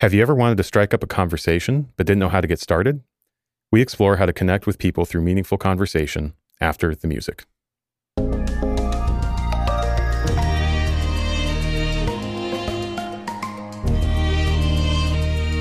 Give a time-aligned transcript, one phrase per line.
[0.00, 2.60] Have you ever wanted to strike up a conversation but didn't know how to get
[2.60, 3.02] started?
[3.72, 7.46] We explore how to connect with people through meaningful conversation after the music.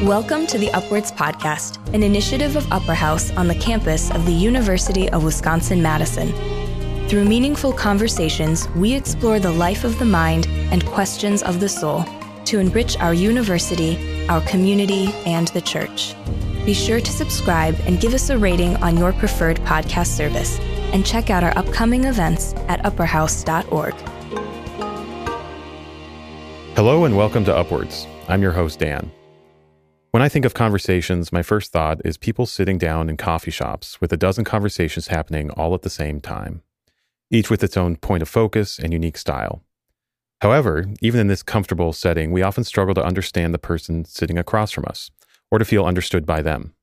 [0.06, 4.34] Welcome to the Upwards Podcast, an initiative of Upper House on the campus of the
[4.34, 6.32] University of Wisconsin Madison.
[7.08, 12.06] Through meaningful conversations, we explore the life of the mind and questions of the soul
[12.48, 16.16] to enrich our university, our community, and the church.
[16.66, 20.60] Be sure to subscribe and give us a rating on your preferred podcast service,
[20.94, 23.94] and check out our upcoming events at upperhouse.org.
[26.76, 28.08] Hello and welcome to Upwards.
[28.30, 29.12] I'm your host, Dan.
[30.12, 34.00] When I think of conversations, my first thought is people sitting down in coffee shops
[34.00, 36.62] with a dozen conversations happening all at the same time,
[37.30, 39.64] each with its own point of focus and unique style.
[40.42, 44.72] However, even in this comfortable setting, we often struggle to understand the person sitting across
[44.72, 45.10] from us
[45.50, 46.74] or to feel understood by them.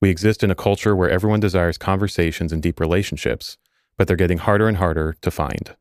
[0.00, 3.56] We exist in a culture where everyone desires conversations and deep relationships,
[3.96, 5.76] but they're getting harder and harder to find.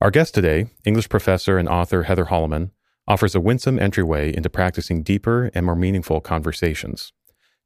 [0.00, 2.70] Our guest today, English professor and author Heather Holleman,
[3.06, 7.12] offers a winsome entryway into practicing deeper and more meaningful conversations.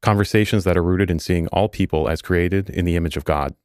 [0.01, 3.55] Conversations that are rooted in seeing all people as created in the image of God.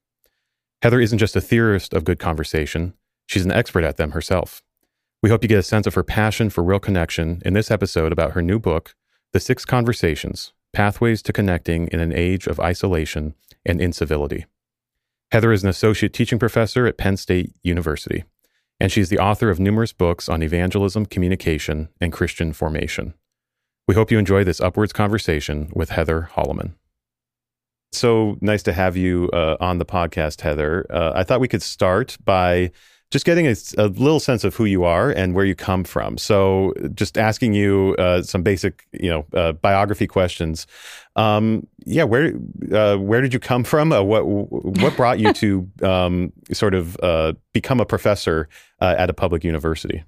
[0.83, 2.95] Heather isn't just a theorist of good conversation,
[3.27, 4.62] she's an expert at them herself.
[5.22, 8.12] We hope you get a sense of her passion for real connection in this episode
[8.12, 8.94] about her new book,
[9.33, 14.46] The Six Conversations Pathways to Connecting in an Age of Isolation and Incivility.
[15.33, 18.24] Heather is an associate teaching professor at Penn State University
[18.80, 23.14] and she's the author of numerous books on evangelism, communication, and Christian formation.
[23.86, 26.74] We hope you enjoy this upwards conversation with Heather Holleman.
[27.91, 30.86] So nice to have you uh, on the podcast, Heather.
[30.91, 32.70] Uh, I thought we could start by
[33.11, 36.19] just getting a, a, little sense of who you are and where you come from.
[36.19, 40.67] So, just asking you uh, some basic, you know, uh, biography questions.
[41.17, 42.34] Um, yeah, where
[42.73, 43.92] uh, where did you come from?
[43.92, 48.48] Uh, what what brought you to um, sort of uh, become a professor
[48.80, 50.05] uh, at a public university?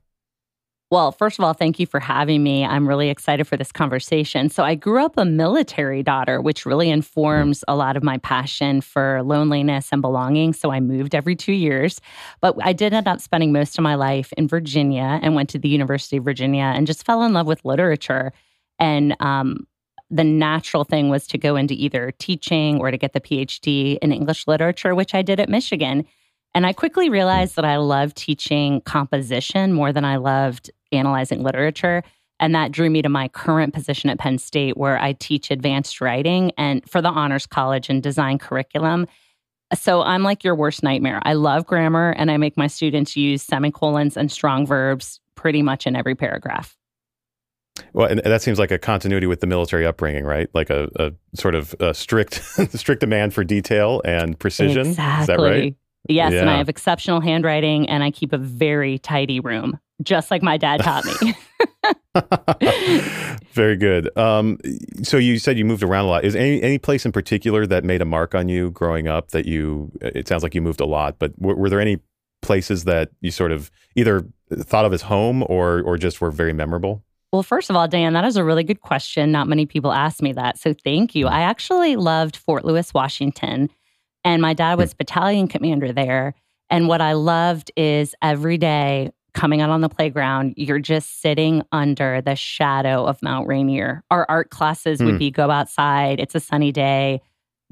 [0.90, 2.64] Well, first of all, thank you for having me.
[2.64, 4.48] I'm really excited for this conversation.
[4.48, 8.80] So, I grew up a military daughter, which really informs a lot of my passion
[8.80, 10.52] for loneliness and belonging.
[10.52, 12.00] So, I moved every two years.
[12.40, 15.60] But I did end up spending most of my life in Virginia and went to
[15.60, 18.32] the University of Virginia and just fell in love with literature.
[18.80, 19.68] And um,
[20.10, 24.10] the natural thing was to go into either teaching or to get the PhD in
[24.10, 26.04] English literature, which I did at Michigan.
[26.52, 32.02] And I quickly realized that I loved teaching composition more than I loved analyzing literature.
[32.38, 36.00] And that drew me to my current position at Penn State, where I teach advanced
[36.00, 39.06] writing and for the Honors College and design curriculum.
[39.74, 41.20] So I'm like your worst nightmare.
[41.24, 45.86] I love grammar and I make my students use semicolons and strong verbs pretty much
[45.86, 46.76] in every paragraph.
[47.92, 50.48] Well, and that seems like a continuity with the military upbringing, right?
[50.54, 52.34] Like a, a sort of a strict,
[52.74, 54.88] strict demand for detail and precision.
[54.88, 55.22] Exactly.
[55.22, 55.74] Is that right?
[56.08, 56.40] Yes, yeah.
[56.40, 60.56] and I have exceptional handwriting, and I keep a very tidy room just like my
[60.56, 61.34] dad taught me.
[63.52, 64.16] Very good.
[64.16, 64.58] Um,
[65.02, 66.24] so you said you moved around a lot.
[66.24, 69.30] Is any any place in particular that made a mark on you growing up?
[69.30, 71.98] That you it sounds like you moved a lot, but w- were there any
[72.42, 76.52] places that you sort of either thought of as home or or just were very
[76.52, 77.04] memorable?
[77.32, 79.30] Well, first of all, Dan, that is a really good question.
[79.30, 81.26] Not many people ask me that, so thank you.
[81.26, 81.34] Hmm.
[81.34, 83.70] I actually loved Fort Lewis, Washington,
[84.24, 86.34] and my dad was battalion commander there.
[86.70, 91.62] And what I loved is every day coming out on the playground, you're just sitting
[91.72, 94.02] under the shadow of Mount Rainier.
[94.10, 95.06] Our art classes mm.
[95.06, 95.18] would hmm.
[95.18, 97.20] be go outside, it's a sunny day,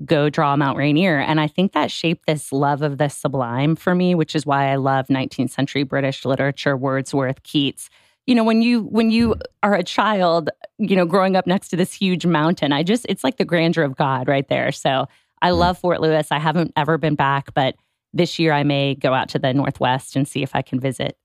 [0.05, 1.19] go draw Mount Rainier.
[1.19, 4.71] And I think that shaped this love of the sublime for me, which is why
[4.71, 7.91] I love 19th century British literature, Wordsworth, Keats.
[8.27, 11.77] You know, when you when you are a child, you know, growing up next to
[11.77, 14.71] this huge mountain, I just it's like the grandeur of God right there.
[14.71, 15.07] So
[15.41, 15.59] I mm.
[15.59, 16.29] love Fort Lewis.
[16.31, 17.75] I haven't ever been back, but
[18.13, 21.17] this year I may go out to the Northwest and see if I can visit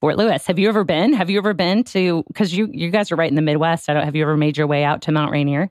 [0.00, 0.46] Fort Lewis.
[0.46, 1.12] Have you ever been?
[1.12, 2.24] Have you ever been to?
[2.28, 3.88] Because you you guys are right in the Midwest.
[3.88, 4.04] I don't.
[4.04, 5.70] Have you ever made your way out to Mount Rainier?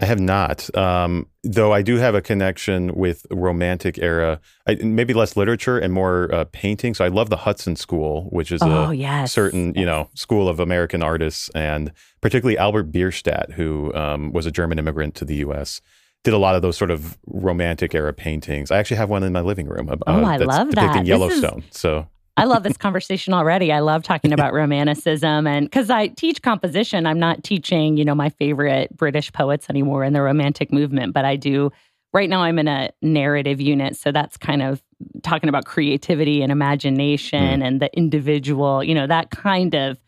[0.00, 1.72] I have not, um, though.
[1.72, 6.44] I do have a connection with Romantic era, I, maybe less literature and more uh,
[6.50, 6.94] painting.
[6.94, 9.32] So I love the Hudson School, which is oh, a yes.
[9.32, 11.92] certain you know school of American artists, and
[12.22, 15.80] particularly Albert Bierstadt, who um, was a German immigrant to the U.S
[16.24, 18.70] did a lot of those sort of romantic era paintings.
[18.70, 19.88] I actually have one in my living room.
[19.88, 21.06] Uh, oh, I love depicting that.
[21.06, 21.64] Yellowstone.
[21.68, 22.06] Is, so
[22.36, 23.72] I love this conversation already.
[23.72, 28.14] I love talking about romanticism and because I teach composition, I'm not teaching, you know,
[28.14, 31.70] my favorite British poets anymore in the romantic movement, but I do
[32.12, 34.82] right now I'm in a narrative unit, so that's kind of
[35.22, 37.66] talking about creativity and imagination mm.
[37.66, 39.98] and the individual, you know, that kind of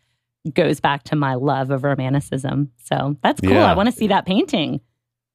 [0.53, 2.71] goes back to my love of romanticism.
[2.83, 3.51] So that's cool.
[3.51, 3.71] Yeah.
[3.71, 4.79] I want to see that painting.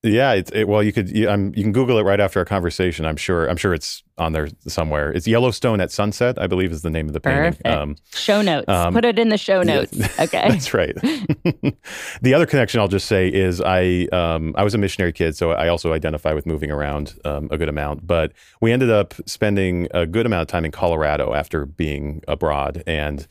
[0.03, 2.47] Yeah, it's it, well, you could you, um, you can Google it right after our
[2.47, 3.05] conversation.
[3.05, 5.13] I'm sure I'm sure it's on there somewhere.
[5.13, 7.61] It's Yellowstone at sunset, I believe, is the name of the painting.
[7.63, 8.17] Perfect.
[8.17, 8.69] show notes.
[8.69, 9.99] um, Put it in the show yeah, notes.
[10.21, 10.49] Okay.
[10.49, 10.95] That's right.
[12.23, 15.51] the other connection I'll just say is I um, I was a missionary kid, so
[15.53, 18.07] I also identify with moving around um, a good amount.
[18.07, 18.33] But
[18.63, 23.27] we ended up spending a good amount of time in Colorado after being abroad, and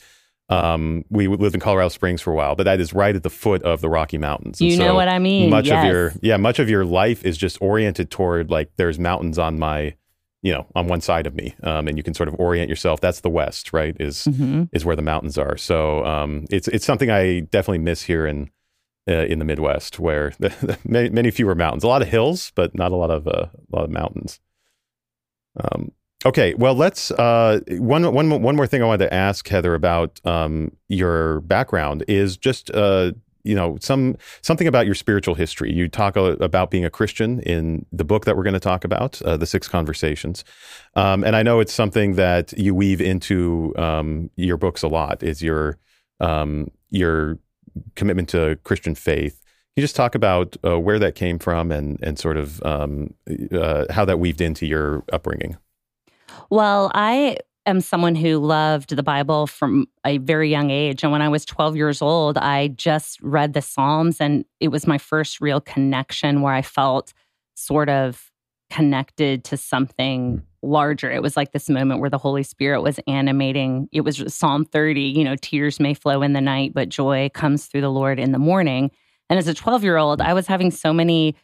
[0.49, 2.55] um, we lived in Colorado Springs for a while.
[2.55, 4.59] But that is right at the foot of the Rocky Mountains.
[4.59, 7.37] And You know what I mean, Much of your yeah, much of your life is
[7.37, 9.95] just oriented toward like there's mountains on my
[10.41, 12.99] you know on one side of me, um, and you can sort of orient yourself.
[13.01, 13.95] That's the West, right?
[13.99, 15.57] Is hmm is where the mountains are.
[15.57, 18.49] So um, it's it's something I definitely miss here in
[19.07, 22.51] uh, in the Midwest, where the, the many, many fewer mountains, a lot of hills,
[22.55, 24.39] but not a lot of uh, a lot of mountains.
[25.59, 25.91] Um,
[26.25, 30.19] okay, well, let's uh, one one one more thing I wanted to ask Heather about
[30.25, 32.71] um, your background is just.
[32.71, 33.11] Uh,
[33.43, 35.71] you know some something about your spiritual history.
[35.71, 39.21] You talk about being a Christian in the book that we're going to talk about,
[39.21, 40.43] uh, the Six Conversations,
[40.95, 45.23] um, and I know it's something that you weave into um, your books a lot.
[45.23, 45.77] Is your
[46.19, 47.39] um, your
[47.95, 49.39] commitment to Christian faith?
[49.41, 53.13] Can you just talk about uh, where that came from and and sort of um,
[53.53, 55.57] uh, how that weaved into your upbringing?
[56.49, 61.03] Well, I am someone who loved the Bible from a very young age.
[61.03, 64.87] And when I was 12 years old, I just read the Psalms, and it was
[64.87, 67.13] my first real connection where I felt
[67.55, 68.31] sort of
[68.69, 71.11] connected to something larger.
[71.11, 73.87] It was like this moment where the Holy Spirit was animating.
[73.91, 77.65] It was Psalm 30, you know, tears may flow in the night, but joy comes
[77.65, 78.91] through the Lord in the morning.
[79.29, 81.35] And as a 12 year old, I was having so many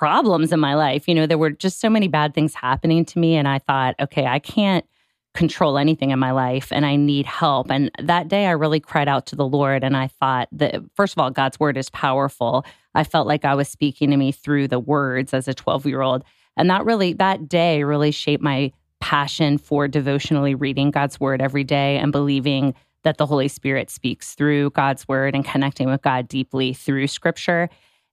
[0.00, 1.06] problems in my life.
[1.06, 3.36] You know, there were just so many bad things happening to me.
[3.36, 4.86] And I thought, okay, I can't
[5.34, 7.70] control anything in my life and I need help.
[7.70, 11.12] And that day I really cried out to the Lord and I thought that, first
[11.12, 12.64] of all, God's word is powerful.
[12.94, 16.00] I felt like I was speaking to me through the words as a 12 year
[16.00, 16.24] old.
[16.56, 21.62] And that really, that day really shaped my passion for devotionally reading God's word every
[21.62, 26.26] day and believing that the Holy Spirit speaks through God's word and connecting with God
[26.26, 27.68] deeply through scripture.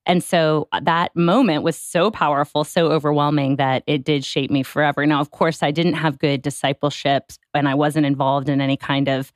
[0.08, 4.62] And so uh, that moment was so powerful, so overwhelming that it did shape me
[4.62, 5.04] forever.
[5.04, 9.08] Now, of course, I didn't have good discipleship and I wasn't involved in any kind
[9.08, 9.32] of,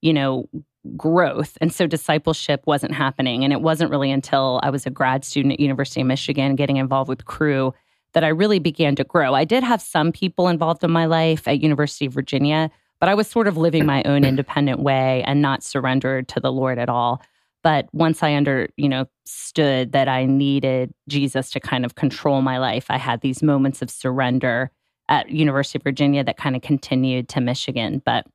[0.00, 0.48] you know,
[0.96, 1.58] growth.
[1.60, 3.44] And so discipleship wasn't happening.
[3.44, 6.78] And it wasn't really until I was a grad student at University of Michigan getting
[6.78, 7.74] involved with Cru
[8.14, 9.34] that I really began to grow.
[9.34, 13.14] I did have some people involved in my life at University of Virginia, but I
[13.14, 16.88] was sort of living my own independent way and not surrendered to the Lord at
[16.88, 17.20] all.
[17.64, 22.42] But once I under, you know, stood that I needed Jesus to kind of control
[22.42, 24.70] my life, I had these moments of surrender
[25.08, 28.02] at University of Virginia that kind of continued to Michigan.
[28.04, 28.26] But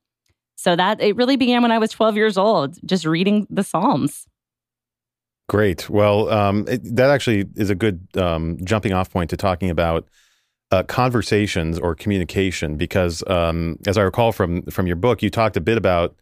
[0.56, 4.26] so that it really began when I was 12 years old, just reading the Psalms.
[5.48, 5.88] Great.
[5.88, 10.08] Well, um, it, that actually is a good um, jumping off point to talking about
[10.70, 15.56] uh, conversations or communication, because um, as I recall from from your book, you talked
[15.56, 16.14] a bit about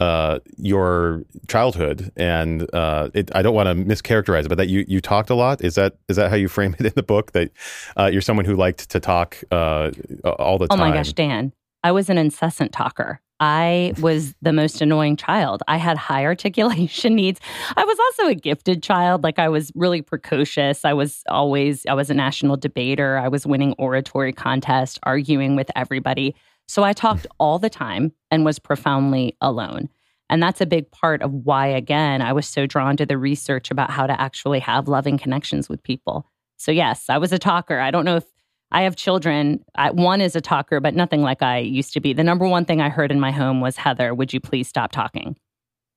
[0.00, 4.84] uh, your childhood, and uh, it, I don't want to mischaracterize it, but that you
[4.88, 5.62] you talked a lot.
[5.62, 7.32] Is that is that how you frame it in the book?
[7.32, 7.50] That
[7.98, 9.90] uh, you're someone who liked to talk uh,
[10.24, 10.80] all the time.
[10.80, 11.52] Oh my gosh, Dan,
[11.84, 13.20] I was an incessant talker.
[13.40, 15.62] I was the most annoying child.
[15.66, 17.40] I had high articulation needs.
[17.76, 19.24] I was also a gifted child.
[19.24, 20.84] Like I was really precocious.
[20.84, 23.16] I was always, I was a national debater.
[23.16, 26.34] I was winning oratory contests, arguing with everybody.
[26.68, 29.88] So I talked all the time and was profoundly alone.
[30.30, 33.70] And that's a big part of why, again, I was so drawn to the research
[33.70, 36.24] about how to actually have loving connections with people.
[36.56, 37.80] So, yes, I was a talker.
[37.80, 38.24] I don't know if
[38.70, 39.64] I have children.
[39.74, 42.12] I, one is a talker, but nothing like I used to be.
[42.12, 44.92] The number one thing I heard in my home was, Heather, would you please stop
[44.92, 45.36] talking?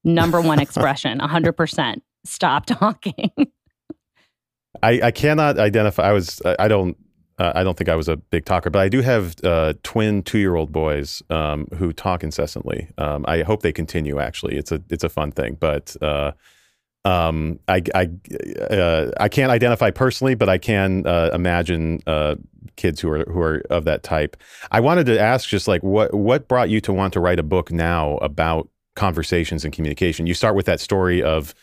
[0.04, 2.02] Number one expression, 100%.
[2.26, 3.32] Stop talking.
[4.82, 6.10] I, I cannot identify.
[6.10, 6.42] I was.
[6.44, 6.98] I I don't.
[7.44, 10.24] Uh, I don't think I was a big talker, but I do have uh, twin
[10.24, 12.88] two-year-old boys um, who talk incessantly.
[12.98, 14.18] Um, I hope they continue.
[14.20, 16.32] Actually, it's a it's a fun thing, but uh,
[17.04, 18.10] um, I I
[18.74, 22.36] uh, I can't identify personally, but I can uh, imagine uh,
[22.78, 24.38] kids who are who are of that type.
[24.72, 27.44] I wanted to ask, just like what what brought you to want to write a
[27.44, 30.28] book now about conversations and communication?
[30.28, 31.54] You start with that story of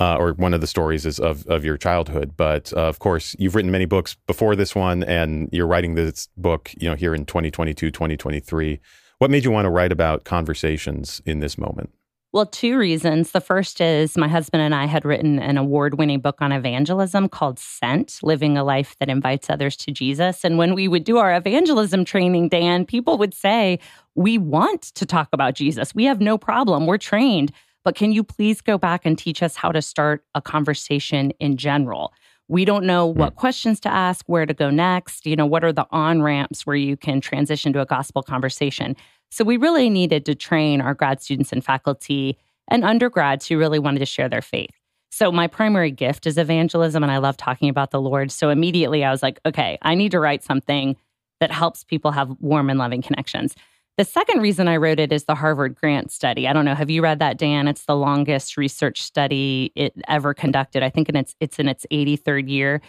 [0.00, 2.32] uh, or one of the stories is of of your childhood.
[2.36, 6.28] But uh, of course, you've written many books before this one, and you're writing this
[6.36, 8.80] book, you know, here in 2022, 2023.
[9.18, 11.90] What made you want to write about conversations in this moment?
[12.32, 13.32] Well, two reasons.
[13.32, 17.28] The first is my husband and I had written an award winning book on evangelism
[17.28, 20.44] called Sent Living a Life That Invites Others to Jesus.
[20.44, 23.80] And when we would do our evangelism training, Dan, people would say,
[24.14, 25.92] We want to talk about Jesus.
[25.92, 26.86] We have no problem.
[26.86, 27.52] We're trained.
[27.84, 31.56] But can you please go back and teach us how to start a conversation in
[31.56, 32.12] general?
[32.48, 33.18] We don't know hmm.
[33.18, 36.66] what questions to ask, where to go next, you know, what are the on ramps
[36.66, 38.96] where you can transition to a gospel conversation.
[39.30, 42.36] So we really needed to train our grad students and faculty
[42.68, 44.70] and undergrads who really wanted to share their faith.
[45.12, 48.30] So my primary gift is evangelism and I love talking about the Lord.
[48.30, 50.96] So immediately I was like, okay, I need to write something
[51.40, 53.54] that helps people have warm and loving connections.
[54.00, 56.48] The second reason I wrote it is the Harvard Grant Study.
[56.48, 56.74] I don't know.
[56.74, 57.68] Have you read that, Dan?
[57.68, 60.82] It's the longest research study it ever conducted.
[60.82, 62.80] I think in its it's in its 83rd year.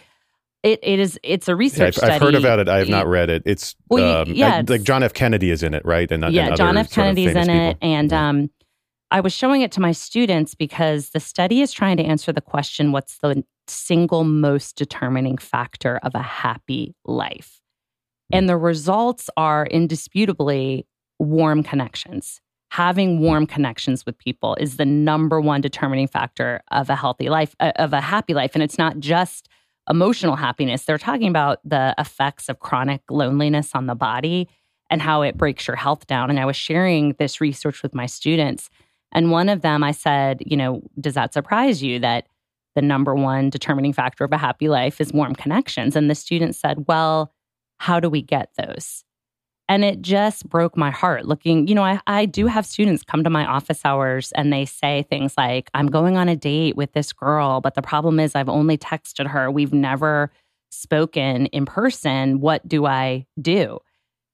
[0.62, 2.12] It, it is it's a research yeah, I've, study.
[2.12, 2.68] I've heard about it.
[2.70, 3.42] I have not read it.
[3.44, 5.12] It's well, um, yeah, I, like John F.
[5.12, 6.10] Kennedy is in it, right?
[6.10, 6.90] And yeah, and John F.
[6.90, 7.90] Kennedy's in it, people.
[7.90, 8.28] and yeah.
[8.30, 8.50] um,
[9.10, 12.40] I was showing it to my students because the study is trying to answer the
[12.40, 17.60] question: What's the single most determining factor of a happy life?
[18.30, 18.38] Hmm.
[18.38, 20.86] And the results are indisputably
[21.22, 22.40] warm connections.
[22.70, 27.54] Having warm connections with people is the number one determining factor of a healthy life,
[27.60, 28.52] uh, of a happy life.
[28.54, 29.48] And it's not just
[29.90, 30.84] emotional happiness.
[30.84, 34.48] They're talking about the effects of chronic loneliness on the body
[34.90, 36.30] and how it breaks your health down.
[36.30, 38.70] And I was sharing this research with my students.
[39.12, 42.26] And one of them, I said, you know, does that surprise you that
[42.74, 45.94] the number one determining factor of a happy life is warm connections?
[45.94, 47.32] And the student said, well,
[47.78, 49.04] how do we get those?
[49.72, 53.24] And it just broke my heart looking, you know, I, I do have students come
[53.24, 56.92] to my office hours and they say things like, I'm going on a date with
[56.92, 59.50] this girl, but the problem is I've only texted her.
[59.50, 60.30] We've never
[60.70, 62.40] spoken in person.
[62.40, 63.78] What do I do?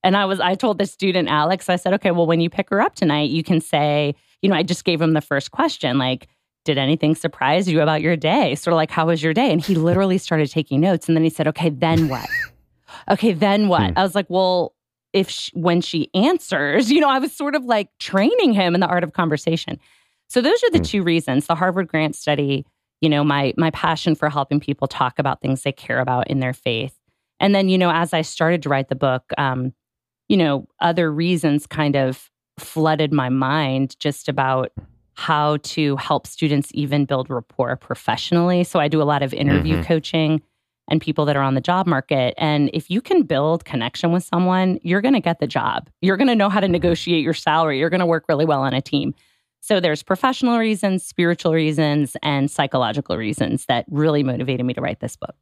[0.03, 2.69] And I was, I told the student, Alex, I said, okay, well, when you pick
[2.71, 5.99] her up tonight, you can say, you know, I just gave him the first question,
[5.99, 6.27] like,
[6.65, 8.57] did anything surprise you about your day?
[8.57, 9.53] Sort of like, how was your day?
[9.53, 11.07] And he literally started taking notes.
[11.07, 12.29] And then he said, okay, then what?
[13.09, 13.93] okay, then what?
[13.93, 13.99] Hmm.
[13.99, 14.75] I was like, well,
[15.13, 18.81] if she, when she answers, you know, I was sort of like training him in
[18.81, 19.79] the art of conversation.
[20.29, 20.85] So those are the Hmm.
[20.85, 21.47] two reasons.
[21.47, 22.67] The Harvard Grant study,
[23.01, 26.41] you know, my my passion for helping people talk about things they care about in
[26.41, 26.95] their faith.
[27.41, 29.73] And then, you know, as I started to write the book, um,
[30.29, 34.73] you know, other reasons kind of flooded my mind just about
[35.15, 38.65] how to help students even build rapport professionally.
[38.65, 39.83] So I do a lot of interview Mhm.
[39.83, 40.43] coaching
[40.89, 42.35] and people that are on the job market.
[42.39, 45.89] And if you can build connection with someone, you're going to get the job.
[46.01, 47.79] You're going to know how to negotiate your salary.
[47.79, 49.15] You're going to work really well on a team.
[49.61, 55.01] So there's professional reasons, spiritual reasons, and psychological reasons that really motivated me to write
[55.01, 55.35] this book.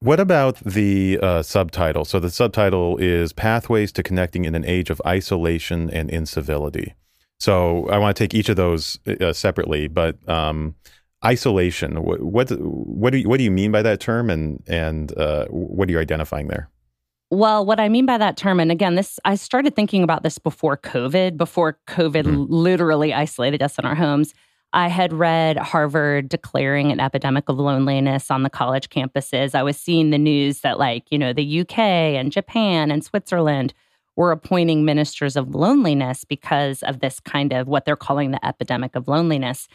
[0.00, 2.04] What about the uh, subtitle?
[2.04, 6.94] So the subtitle is Pathways to Connecting in an Age of Isolation and Incivility.
[7.40, 10.76] So I want to take each of those uh, separately, but um,
[11.24, 12.02] isolation.
[12.02, 15.46] What, what what do you, what do you mean by that term, and and uh,
[15.46, 16.68] what are you identifying there?
[17.30, 20.38] Well, what I mean by that term, and again, this I started thinking about this
[20.38, 22.46] before COVID, before COVID Mhm.
[22.48, 24.32] literally isolated us in our homes.
[24.72, 29.54] I had read Harvard declaring an epidemic of loneliness on the college campuses.
[29.54, 31.78] I was seeing the news that, like, you know, the UK
[32.16, 33.72] and Japan and Switzerland
[34.14, 38.94] were appointing ministers of loneliness because of this kind of what they're calling the epidemic
[38.94, 39.68] of loneliness.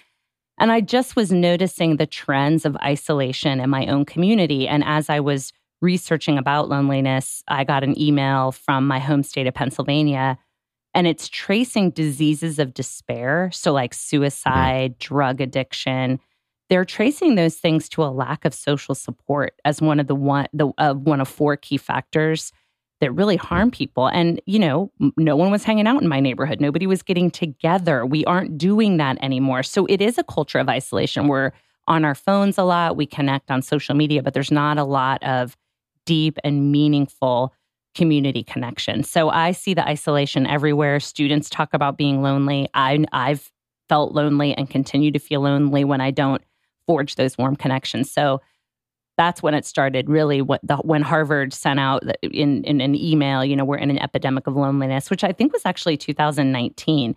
[0.59, 4.67] And I just was noticing the trends of isolation in my own community.
[4.67, 9.47] And as I was researching about loneliness, I got an email from my home state
[9.47, 10.37] of Pennsylvania,
[10.93, 13.49] and it's tracing diseases of despair.
[13.51, 16.19] So, like suicide, drug addiction.
[16.69, 20.47] They're tracing those things to a lack of social support as one of the one
[20.53, 22.51] the uh, one of four key factors
[23.03, 24.07] that really harm people.
[24.07, 26.61] And you know, no one was hanging out in my neighborhood.
[26.61, 28.05] Nobody was getting together.
[28.05, 29.61] We aren't doing that anymore.
[29.61, 31.27] So it is a culture of isolation.
[31.27, 31.51] We're
[31.85, 32.95] on our phones a lot.
[32.95, 35.57] We connect on social media, but there's not a lot of
[36.05, 37.53] deep and meaningful
[37.93, 39.03] community connection.
[39.03, 41.01] So I see the isolation everywhere.
[41.01, 42.69] Students talk about being lonely.
[42.73, 43.51] I I've
[43.89, 46.41] felt lonely and continue to feel lonely when I don't
[46.87, 48.09] forge those warm connections.
[48.09, 48.39] So
[49.17, 53.45] that's when it started really what the, when Harvard sent out in, in an email,
[53.45, 57.15] you know, we're in an epidemic of loneliness, which I think was actually 2019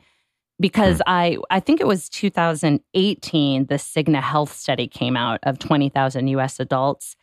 [0.59, 6.29] because I I think it was 2018 the Cigna Health study came out of 20,000
[6.29, 7.17] US adults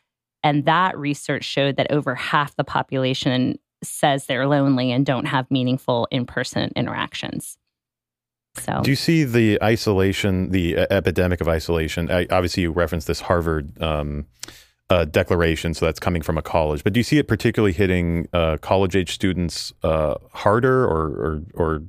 [0.44, 5.50] and that research showed that over half the population says they're lonely and don't have
[5.50, 7.58] meaningful in-person interactions.
[8.58, 12.12] So Do you see the isolation, the epidemic of isolation?
[12.12, 14.28] I, obviously, you referenced this Harvard um,
[14.90, 16.84] uh, declaration, so that's coming from a college.
[16.84, 21.84] But do you see it particularly hitting uh, college-age students uh, harder, or, or, or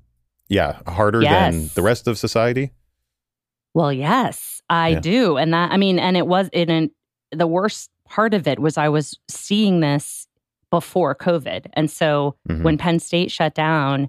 [0.48, 2.70] yeah, harder than the rest of society?
[3.74, 5.00] Well, yes, I Yeah.
[5.00, 5.36] do.
[5.36, 6.90] And that, I mean, and it was in an,
[7.32, 10.28] the worst part of it was I was seeing this
[10.70, 11.66] before COVID.
[11.74, 12.62] And so Mhm.
[12.62, 14.08] when Penn State shut down,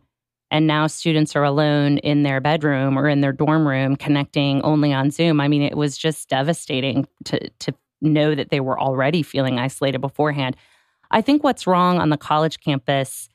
[0.52, 4.94] and now students are alone in their bedroom or in their dorm room connecting only
[4.94, 5.42] on Zoom.
[5.42, 10.00] I mean, it was just devastating to to know that they were already feeling isolated
[10.00, 10.56] beforehand.
[11.12, 13.30] I think what's wrong on the college campus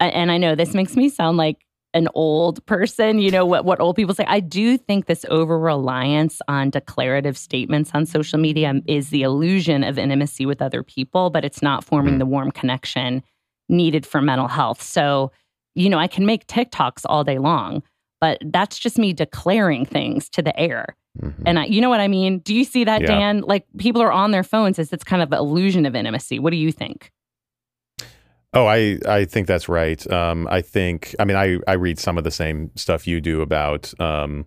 [0.00, 3.80] and I know this makes me sound like an old person, you know, what, what
[3.80, 4.24] old people say.
[4.26, 9.84] I do think this over reliance on declarative statements on social media is the illusion
[9.84, 12.18] of intimacy with other people, but it's not forming mm.
[12.18, 13.22] the warm connection
[13.68, 14.82] needed for mental health.
[14.82, 15.30] So,
[15.76, 17.82] you know, I can make TikToks all day long,
[18.24, 20.96] but that's just me declaring things to the air.
[21.20, 21.42] Mm-hmm.
[21.44, 22.38] And I, you know what I mean?
[22.38, 23.08] Do you see that, yeah.
[23.08, 23.42] Dan?
[23.42, 26.38] Like people are on their phones as it's kind of illusion of intimacy.
[26.38, 27.12] What do you think?
[28.54, 30.10] Oh, I, I think that's right.
[30.10, 33.42] Um, I think, I mean, I, I read some of the same stuff you do
[33.42, 34.46] about um,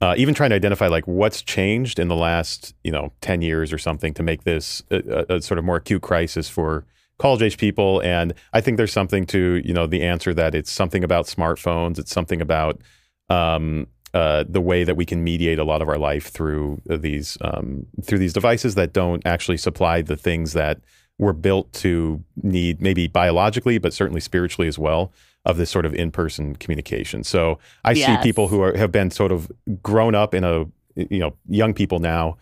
[0.00, 3.74] uh, even trying to identify like what's changed in the last, you know, 10 years
[3.74, 6.86] or something to make this a, a, a sort of more acute crisis for
[7.18, 8.00] college age people.
[8.00, 11.98] And I think there's something to, you know, the answer that it's something about smartphones.
[11.98, 12.80] It's something about
[13.28, 17.38] um, uh, the way that we can mediate a lot of our life through these
[17.40, 20.80] um, through these devices that don't actually supply the things that
[21.18, 25.12] we're built to need maybe biologically, but certainly spiritually as well,
[25.44, 27.24] of this sort of in-person communication.
[27.24, 28.20] So I yes.
[28.20, 29.50] see people who are, have been sort of
[29.82, 30.64] grown up in a
[30.94, 32.36] you know young people now.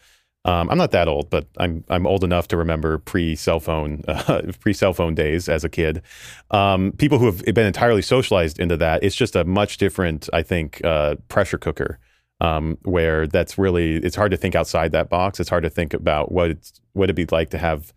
[0.45, 4.03] Um, I'm not that old, but I'm I'm old enough to remember pre cell phone
[4.09, 6.03] uh, pre cell phone days as a kid.
[6.51, 10.43] Um, people who have been entirely socialized into that, it's just a much different, I
[10.43, 11.99] think, uh, pressure cooker.
[12.43, 15.41] Um, where that's really it's hard to think outside that box.
[15.41, 17.93] It's hard to think about what it's what it'd be like to have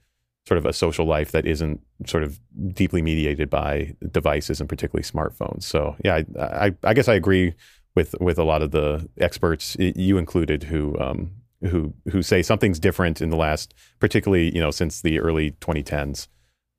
[0.45, 2.41] sort of a social life that isn't sort of
[2.73, 5.63] deeply mediated by devices and particularly smartphones.
[5.63, 7.53] So yeah, I, I, I guess I agree
[7.95, 11.31] with with a lot of the experts, you included, who um,
[11.65, 16.27] who who say something's different in the last, particularly you know since the early 2010s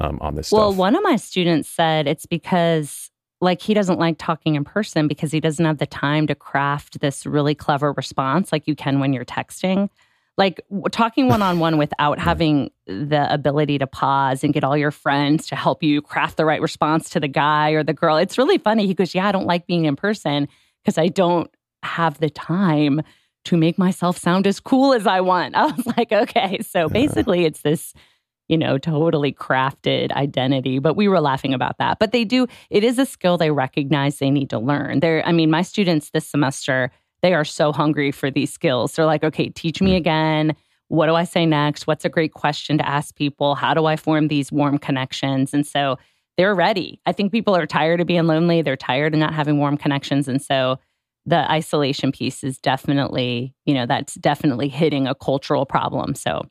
[0.00, 0.52] um, on this.
[0.52, 0.78] Well, stuff.
[0.78, 3.10] one of my students said it's because
[3.40, 7.00] like he doesn't like talking in person because he doesn't have the time to craft
[7.00, 9.90] this really clever response like you can when you're texting
[10.36, 10.60] like
[10.90, 15.46] talking one on one without having the ability to pause and get all your friends
[15.46, 18.16] to help you craft the right response to the guy or the girl.
[18.16, 18.86] It's really funny.
[18.86, 20.48] He goes, Yeah, I don't like being in person
[20.82, 21.48] because I don't
[21.82, 23.02] have the time
[23.44, 25.54] to make myself sound as cool as I want.
[25.56, 26.60] I was like, Okay.
[26.62, 27.94] So basically, it's this
[28.46, 30.78] you know, totally crafted identity.
[30.78, 31.98] But we were laughing about that.
[31.98, 35.00] But they do, it is a skill they recognize they need to learn.
[35.00, 36.90] They're, I mean, my students this semester
[37.24, 38.92] they are so hungry for these skills.
[38.92, 39.96] They're like, okay, teach me mm.
[39.96, 40.54] again.
[40.88, 41.86] What do I say next?
[41.86, 43.54] What's a great question to ask people?
[43.54, 45.54] How do I form these warm connections?
[45.54, 45.96] And so
[46.36, 47.00] they're ready.
[47.06, 48.60] I think people are tired of being lonely.
[48.60, 50.28] They're tired of not having warm connections.
[50.28, 50.78] And so
[51.26, 56.14] the isolation piece is definitely, you know, that's definitely hitting a cultural problem.
[56.14, 56.42] So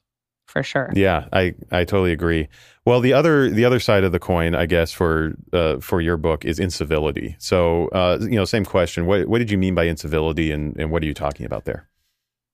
[0.47, 0.91] for sure.
[0.93, 2.47] Yeah, I, I totally agree.
[2.85, 6.17] Well, the other the other side of the coin, I guess, for uh, for your
[6.17, 7.35] book is incivility.
[7.39, 9.05] So, uh, you know, same question.
[9.05, 11.89] What what did you mean by incivility, and and what are you talking about there?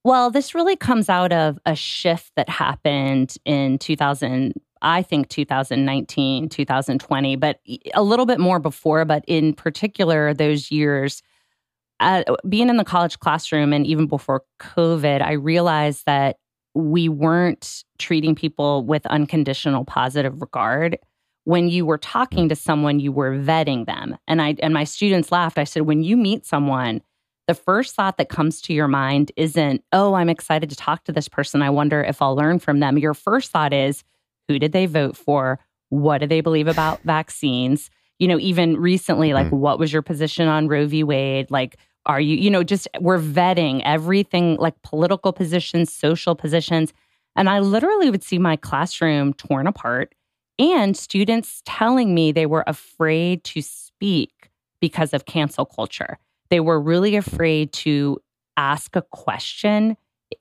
[0.04, 4.54] Well, this really comes out of a shift that happened in 2000.
[4.82, 7.60] I think 2019, 2020, but
[7.94, 9.04] a little bit more before.
[9.04, 11.22] But in particular, those years,
[12.00, 16.38] uh, being in the college classroom and even before COVID, I realized that
[16.74, 20.98] we weren't treating people with unconditional positive regard.
[21.46, 24.18] When you were talking to someone you were vetting them.
[24.28, 25.58] And i and my students laughed.
[25.58, 27.02] I said when you meet someone
[27.48, 31.12] the first thought that comes to your mind isn't oh i'm excited to talk to
[31.12, 31.62] this person.
[31.62, 34.04] I wonder if i'll learn from them your first thought is
[34.48, 35.60] who did they vote for?
[35.90, 39.58] What do they believe about vaccines you know even recently like mm-hmm.
[39.58, 41.04] what was your position on roe v.
[41.04, 41.50] Wade?
[41.50, 41.78] Like
[42.10, 46.92] are you, you know, just we're vetting everything like political positions, social positions.
[47.36, 50.16] And I literally would see my classroom torn apart
[50.58, 54.50] and students telling me they were afraid to speak
[54.82, 56.18] because of cancel culture.
[56.50, 58.18] They were really afraid to
[58.58, 59.96] ask a question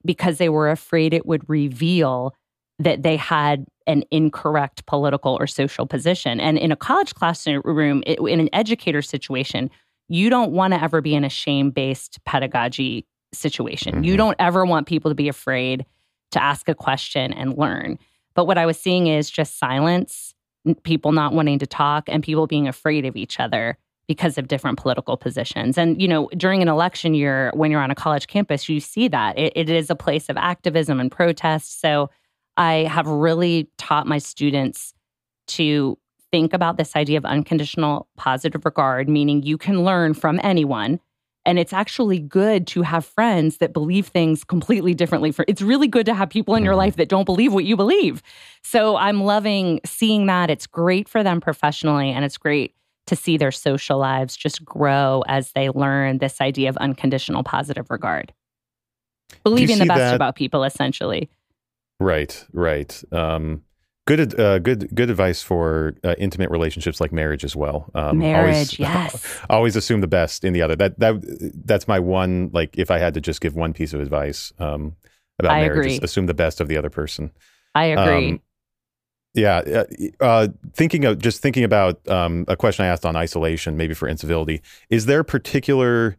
[0.06, 2.34] because they were afraid it would reveal
[2.78, 6.40] that they had an incorrect political or social position.
[6.40, 9.70] And in a college classroom, in an educator situation,
[10.08, 13.96] you don't want to ever be in a shame based pedagogy situation.
[13.96, 14.04] Mm-hmm.
[14.04, 15.84] You don't ever want people to be afraid
[16.30, 17.98] to ask a question and learn.
[18.34, 20.34] But what I was seeing is just silence,
[20.82, 24.78] people not wanting to talk, and people being afraid of each other because of different
[24.78, 25.76] political positions.
[25.76, 29.06] And, you know, during an election year, when you're on a college campus, you see
[29.08, 31.80] that it, it is a place of activism and protest.
[31.80, 32.08] So
[32.56, 34.94] I have really taught my students
[35.48, 35.98] to
[36.30, 41.00] think about this idea of unconditional positive regard, meaning you can learn from anyone.
[41.46, 45.32] And it's actually good to have friends that believe things completely differently.
[45.32, 46.78] For it's really good to have people in your mm-hmm.
[46.78, 48.22] life that don't believe what you believe.
[48.62, 50.50] So I'm loving seeing that.
[50.50, 52.74] It's great for them professionally, and it's great
[53.06, 57.90] to see their social lives just grow as they learn this idea of unconditional positive
[57.90, 58.34] regard.
[59.42, 60.14] Believing the best that?
[60.14, 61.30] about people, essentially.
[62.00, 63.02] Right, right.
[63.10, 63.62] Um,
[64.08, 67.90] good, uh, good, good advice for uh, intimate relationships like marriage as well.
[67.94, 69.40] Um, marriage, always, yes.
[69.50, 70.74] Always assume the best in the other.
[70.74, 71.16] That that
[71.64, 72.50] that's my one.
[72.52, 74.96] Like, if I had to just give one piece of advice um,
[75.38, 77.30] about I marriage, assume the best of the other person.
[77.74, 78.30] I agree.
[78.30, 78.40] Um,
[79.34, 79.84] yeah, uh,
[80.24, 84.08] uh, thinking of just thinking about um, a question I asked on isolation, maybe for
[84.08, 84.62] incivility.
[84.88, 86.16] Is there particular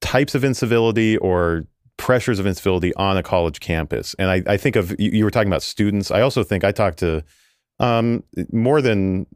[0.00, 1.64] types of incivility or
[2.00, 4.16] pressures of incivility on a college campus?
[4.18, 6.10] And I, I think of you, you, were talking about students.
[6.10, 7.22] I also think I talked to
[7.78, 9.26] um, more than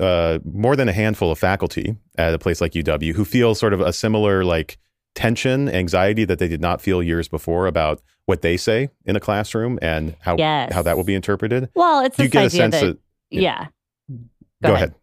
[0.00, 3.72] uh, more than a handful of faculty at a place like UW who feel sort
[3.72, 4.78] of a similar like
[5.14, 9.20] tension, anxiety that they did not feel years before about what they say in a
[9.20, 10.72] classroom and how yes.
[10.72, 11.70] how that will be interpreted.
[11.74, 12.98] Well, it's you get a sense that, that
[13.30, 13.66] yeah.
[14.08, 14.88] Go, Go ahead.
[14.90, 14.94] ahead.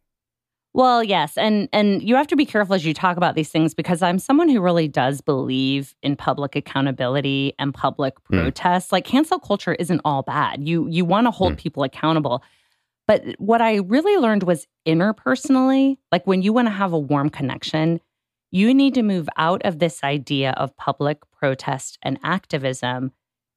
[0.75, 3.75] Well, yes, and and you have to be careful as you talk about these things
[3.75, 8.41] because I'm someone who really does believe in public accountability and public mm.
[8.41, 8.91] protest.
[8.91, 10.67] Like cancel culture isn't all bad.
[10.67, 11.57] You you want to hold mm.
[11.57, 12.43] people accountable.
[13.05, 17.29] But what I really learned was interpersonally, like when you want to have a warm
[17.29, 17.99] connection,
[18.49, 23.11] you need to move out of this idea of public protest and activism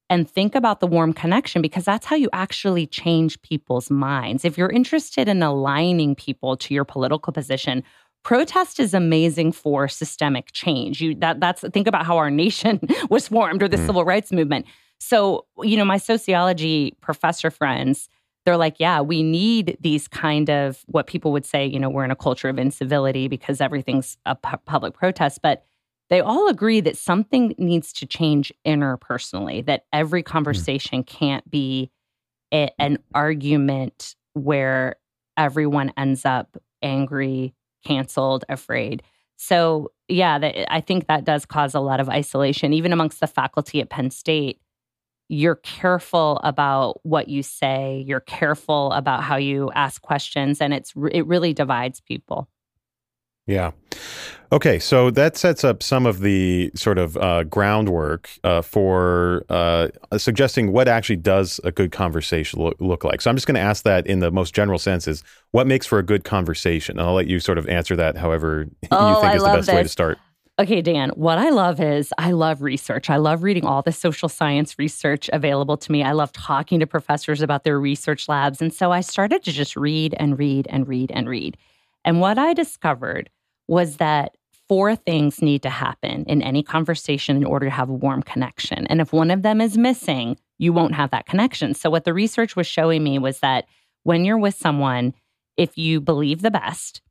[0.09, 4.45] and think about the warm connection because that's how you actually change people's minds.
[4.45, 7.83] If you're interested in aligning people to your political position,
[8.23, 11.01] protest is amazing for systemic change.
[11.01, 13.85] You that that's think about how our nation was formed or the mm.
[13.85, 14.65] civil rights movement.
[14.99, 18.09] So, you know, my sociology professor friends
[18.47, 22.05] they're like, yeah, we need these kind of what people would say, you know, we're
[22.05, 25.41] in a culture of incivility because everything's a pu- public protest.
[25.41, 25.65] But
[26.09, 30.31] they all agree that something needs to change interpersonally, that every hmm.
[30.31, 31.91] conversation can't be
[32.53, 34.95] a, an argument where
[35.35, 37.53] everyone ends up angry,
[37.85, 39.03] canceled, afraid.
[39.35, 43.27] So, yeah, that, I think that does cause a lot of isolation, even amongst the
[43.27, 44.59] faculty at Penn State
[45.29, 50.93] you're careful about what you say you're careful about how you ask questions and it's
[51.11, 52.47] it really divides people
[53.47, 53.71] yeah
[54.51, 59.87] okay so that sets up some of the sort of uh, groundwork uh, for uh,
[60.17, 63.61] suggesting what actually does a good conversation look, look like so i'm just going to
[63.61, 67.07] ask that in the most general sense is what makes for a good conversation and
[67.07, 69.65] i'll let you sort of answer that however oh, you think I is the best
[69.67, 69.75] this.
[69.75, 70.19] way to start
[70.59, 73.11] Okay, Dan, what I love is I love research.
[73.11, 76.01] I love reading all the social science research available to me.
[76.01, 78.59] I love talking to professors about their research labs.
[78.59, 81.57] And so I started to just read and read and read and read.
[82.03, 83.29] And what I discovered
[83.67, 84.35] was that
[84.67, 88.85] four things need to happen in any conversation in order to have a warm connection.
[88.87, 91.73] And if one of them is missing, you won't have that connection.
[91.73, 93.65] So, what the research was showing me was that
[94.03, 95.13] when you're with someone,
[95.55, 97.01] if you believe the best,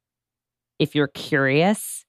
[0.79, 2.05] if you're curious,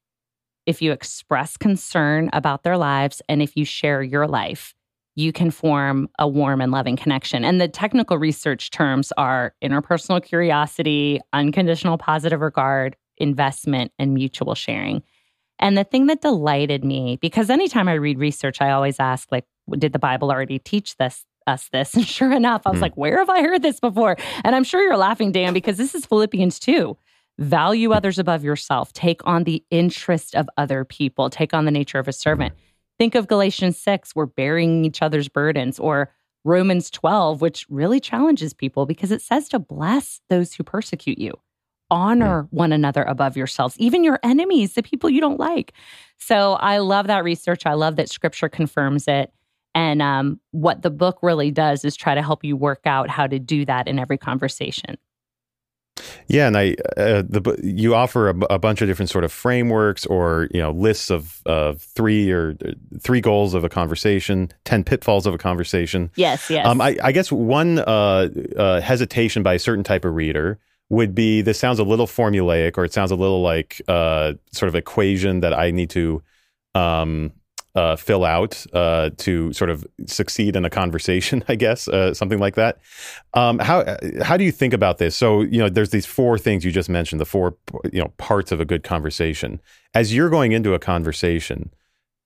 [0.66, 4.74] if you express concern about their lives and if you share your life,
[5.16, 7.44] you can form a warm and loving connection.
[7.44, 15.04] And the technical research terms are interpersonal curiosity, unconditional positive regard, investment, and mutual sharing.
[15.60, 19.46] And the thing that delighted me, because anytime I read research, I always ask, like,
[19.78, 21.26] did the Bible already teach this?
[21.46, 21.94] Us this.
[21.96, 22.82] And sure enough, I was mm.
[22.82, 24.18] like, where have I heard this before?
[24.44, 26.98] And I'm sure you're laughing, Dan, because this is Philippians 2.
[27.40, 28.92] Value others above yourself.
[28.92, 31.30] Take on the interest of other people.
[31.30, 32.54] Take on the nature of a servant.
[32.98, 36.12] Think of Galatians 6, we're bearing each other's burdens, or
[36.44, 41.34] Romans 12, which really challenges people because it says to bless those who persecute you.
[41.90, 45.74] Honor one another above yourselves, even your enemies, the people you don't like.
[46.18, 47.66] So I love that research.
[47.66, 49.32] I love that scripture confirms it.
[49.74, 53.28] And um, what the book really does is try to help you work out how
[53.28, 54.98] to do that in every conversation.
[56.28, 60.06] Yeah, and I uh, the you offer a, a, bunch of different sort of frameworks
[60.06, 64.84] or you know lists of of three or uh, three goals of a conversation, ten
[64.84, 66.12] pitfalls of a conversation.
[66.16, 66.66] Yes, yes.
[66.66, 71.14] Um, I, I, guess one uh, uh, hesitation by a certain type of reader would
[71.14, 74.76] be this sounds a little formulaic or it sounds a little like uh, sort of
[74.76, 76.22] equation that I need to
[76.76, 77.34] um,
[77.78, 82.40] uh, fill out uh, to sort of succeed in a conversation, I guess, uh, something
[82.40, 82.80] like that.
[83.36, 85.16] Um, how how do you think about this?
[85.16, 87.56] So you know, there's these four things you just mentioned, the four
[87.92, 89.62] you know parts of a good conversation.
[89.94, 91.72] As you're going into a conversation,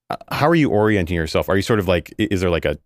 [0.10, 1.50] uh, how are you orienting yourself?
[1.50, 2.78] Are you sort of like, is there like a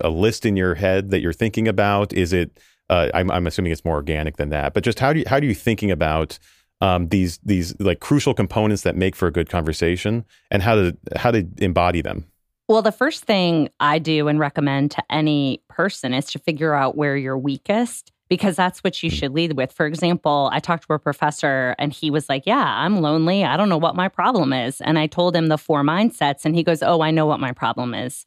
[0.00, 2.14] a list in your head that you're thinking about?
[2.14, 2.58] Is it?
[2.90, 5.40] Uh, I'm, I'm assuming it's more organic than that, but just how do you how
[5.40, 6.38] do you thinking about
[6.80, 10.96] um, these these like crucial components that make for a good conversation and how to
[11.16, 12.26] how to embody them
[12.68, 16.96] well the first thing i do and recommend to any person is to figure out
[16.96, 19.72] where you're weakest because that's what you should lead with.
[19.72, 23.44] For example, I talked to a professor and he was like, Yeah, I'm lonely.
[23.44, 24.80] I don't know what my problem is.
[24.80, 27.52] And I told him the four mindsets, and he goes, Oh, I know what my
[27.52, 28.26] problem is.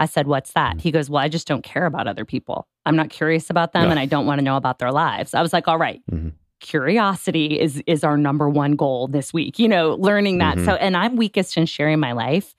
[0.00, 0.78] I said, What's that?
[0.78, 0.80] Mm.
[0.80, 2.66] He goes, Well, I just don't care about other people.
[2.84, 5.34] I'm not curious about them and I don't want to know about their lives.
[5.34, 6.02] I was like, All right.
[6.10, 6.30] mm-hmm.
[6.60, 10.56] Curiosity is is our number one goal this week, you know, learning that.
[10.56, 10.66] Mm-hmm.
[10.66, 12.54] So and I'm weakest in sharing my life.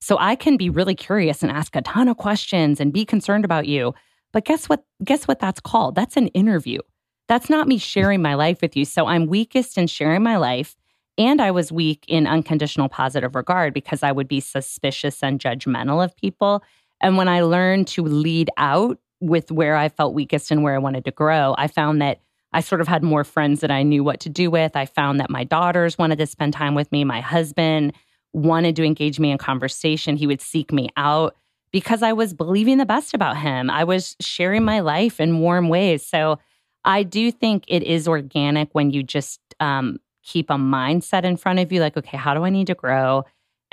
[0.00, 3.44] So I can be really curious and ask a ton of questions and be concerned
[3.44, 3.94] about you.
[4.32, 4.84] But guess what?
[5.04, 5.94] Guess what that's called?
[5.94, 6.80] That's an interview.
[7.28, 8.84] That's not me sharing my life with you.
[8.84, 10.76] So I'm weakest in sharing my life.
[11.16, 16.04] And I was weak in unconditional positive regard because I would be suspicious and judgmental
[16.04, 16.62] of people.
[17.04, 20.78] And when I learned to lead out with where I felt weakest and where I
[20.78, 22.20] wanted to grow, I found that
[22.54, 24.74] I sort of had more friends that I knew what to do with.
[24.74, 27.04] I found that my daughters wanted to spend time with me.
[27.04, 27.92] My husband
[28.32, 30.16] wanted to engage me in conversation.
[30.16, 31.36] He would seek me out
[31.72, 33.68] because I was believing the best about him.
[33.68, 36.06] I was sharing my life in warm ways.
[36.06, 36.38] So
[36.86, 41.58] I do think it is organic when you just um, keep a mindset in front
[41.58, 43.24] of you like, okay, how do I need to grow?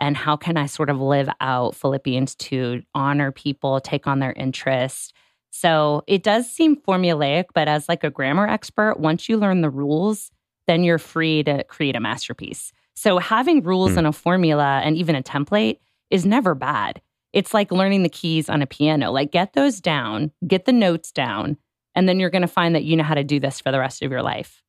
[0.01, 4.33] And how can I sort of live out Philippians to honor people, take on their
[4.33, 5.13] interest?
[5.51, 9.69] So it does seem formulaic, but as like a grammar expert, once you learn the
[9.69, 10.31] rules,
[10.67, 12.73] then you're free to create a masterpiece.
[12.95, 13.99] So having rules mm.
[13.99, 15.77] and a formula and even a template
[16.09, 17.01] is never bad
[17.33, 19.11] it's like learning the keys on a piano.
[19.11, 21.57] Like, get those down, get the notes down,
[21.95, 23.79] and then you're going to find that you know how to do this for the
[23.79, 24.61] rest of your life.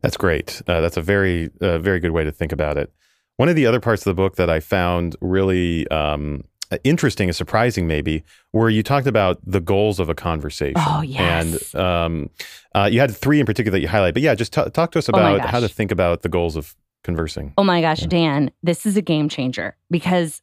[0.00, 0.62] That's great.
[0.66, 2.92] Uh, that's a very, uh, very good way to think about it.
[3.40, 6.44] One of the other parts of the book that I found really um,
[6.84, 10.74] interesting and surprising, maybe, where you talked about the goals of a conversation.
[10.76, 11.74] Oh, yes.
[11.74, 12.30] And um,
[12.74, 14.12] uh, you had three in particular that you highlight.
[14.12, 16.28] But yeah, just t- talk to us oh about oh how to think about the
[16.28, 17.54] goals of conversing.
[17.56, 18.08] Oh my gosh, yeah.
[18.08, 20.42] Dan, this is a game changer because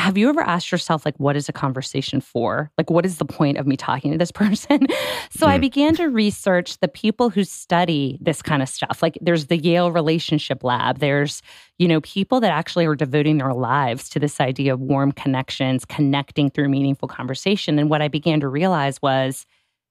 [0.00, 2.70] have you ever asked yourself like what is a conversation for?
[2.78, 4.86] Like what is the point of me talking to this person?
[5.30, 5.50] So mm.
[5.50, 9.02] i began to research the people who study this kind of stuff.
[9.02, 10.98] Like there's the yale relationship lab.
[10.98, 11.42] There's
[11.78, 15.84] you know people that actually are devoting their lives to this idea of warm connections
[15.84, 17.78] connecting through meaningful conversation.
[17.78, 19.46] And what i began to realize was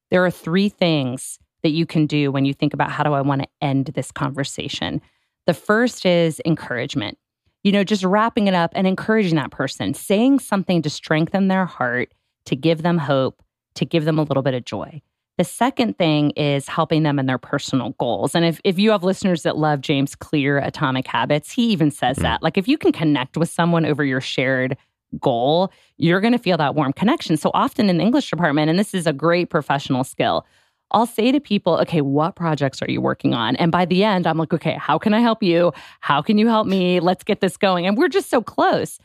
[0.09, 3.21] there are three things that you can do when you think about how do i
[3.21, 5.01] want to end this conversation.
[5.45, 7.17] The first is encouragement
[7.63, 11.65] you know, just wrapping it up and encouraging that person, saying something to strengthen their
[11.65, 12.13] heart,
[12.45, 13.41] to give them hope,
[13.75, 15.01] to give them a little bit of joy.
[15.37, 18.35] The second thing is helping them in their personal goals.
[18.35, 22.17] And if, if you have listeners that love James Clear, Atomic Habits, he even says
[22.17, 22.23] mm.
[22.23, 22.43] that.
[22.43, 24.75] Like if you can connect with someone over your shared
[25.19, 27.37] goal, you're going to feel that warm connection.
[27.37, 30.45] So often in the English department, and this is a great professional skill,
[30.91, 33.55] I'll say to people, okay, what projects are you working on?
[33.57, 35.71] And by the end, I'm like, okay, how can I help you?
[36.01, 36.99] How can you help me?
[36.99, 37.85] Let's get this going.
[37.85, 38.99] And we're just so close.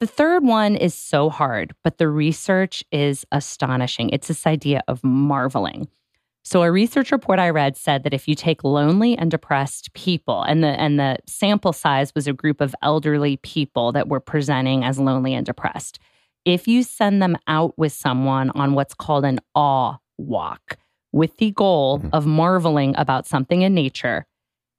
[0.00, 4.10] The third one is so hard, but the research is astonishing.
[4.10, 5.88] It's this idea of marveling.
[6.46, 10.42] So a research report I read said that if you take lonely and depressed people
[10.42, 14.84] and the and the sample size was a group of elderly people that were presenting
[14.84, 15.98] as lonely and depressed.
[16.44, 20.76] If you send them out with someone on what's called an awe walk,
[21.14, 22.08] with the goal mm-hmm.
[22.12, 24.26] of marveling about something in nature,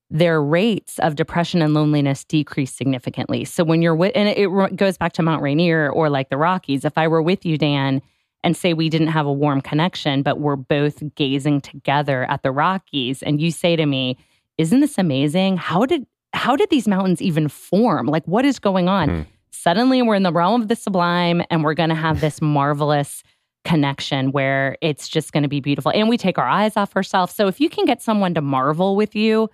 [0.09, 3.45] their rates of depression and loneliness decrease significantly.
[3.45, 6.83] So when you're with, and it goes back to Mount Rainier or like the Rockies.
[6.83, 8.01] If I were with you, Dan,
[8.43, 12.51] and say we didn't have a warm connection, but we're both gazing together at the
[12.51, 14.17] Rockies, and you say to me,
[14.57, 15.57] "Isn't this amazing?
[15.57, 18.07] How did how did these mountains even form?
[18.07, 19.25] Like, what is going on?" Mm.
[19.51, 23.23] Suddenly, we're in the realm of the sublime, and we're going to have this marvelous
[23.65, 25.91] connection where it's just going to be beautiful.
[25.93, 27.35] And we take our eyes off ourselves.
[27.35, 29.49] So if you can get someone to marvel with you,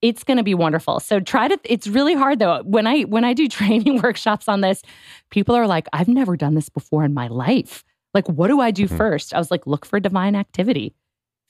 [0.00, 1.00] it's going to be wonderful.
[1.00, 2.62] So try to it's really hard though.
[2.64, 4.82] When I when I do training workshops on this,
[5.30, 7.84] people are like, "I've never done this before in my life."
[8.14, 8.96] Like, what do I do mm-hmm.
[8.96, 9.34] first?
[9.34, 10.94] I was like, "Look for divine activity."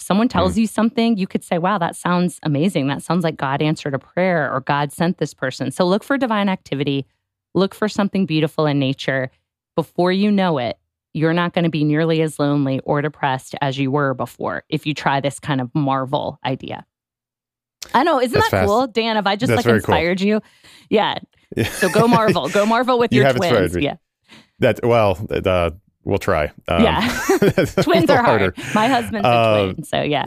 [0.01, 0.61] If someone tells mm-hmm.
[0.61, 2.89] you something, you could say, "Wow, that sounds amazing.
[2.89, 6.19] That sounds like God answered a prayer or God sent this person." So look for
[6.19, 7.07] divine activity.
[7.55, 9.31] Look for something beautiful in nature.
[9.77, 10.79] Before you know it,
[11.13, 14.87] you're not going to be nearly as lonely or depressed as you were before if
[14.87, 16.87] you try this kind of marvel idea.
[17.95, 18.69] I know, isn't That's that fast.
[18.69, 19.17] cool, Dan?
[19.17, 20.27] Have I just That's like inspired cool.
[20.27, 20.41] you?
[20.91, 21.19] Yeah.
[21.65, 23.77] So go marvel, go marvel with you your twins.
[23.77, 23.97] Yeah.
[24.61, 25.71] That well, uh,
[26.05, 26.53] we'll try.
[26.69, 27.01] Um, yeah,
[27.83, 28.57] twins are hard.
[28.75, 30.27] My husband's a uh, twin, so yeah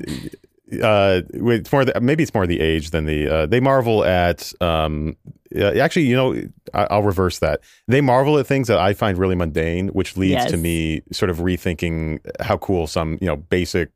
[0.81, 4.53] uh, it's more the, maybe it's more the age than the uh, they marvel at
[4.61, 5.15] um,
[5.55, 6.41] uh, actually you know
[6.73, 10.43] I, will reverse that they marvel at things that I find really mundane which leads
[10.43, 10.51] yes.
[10.51, 13.91] to me sort of rethinking how cool some you know basic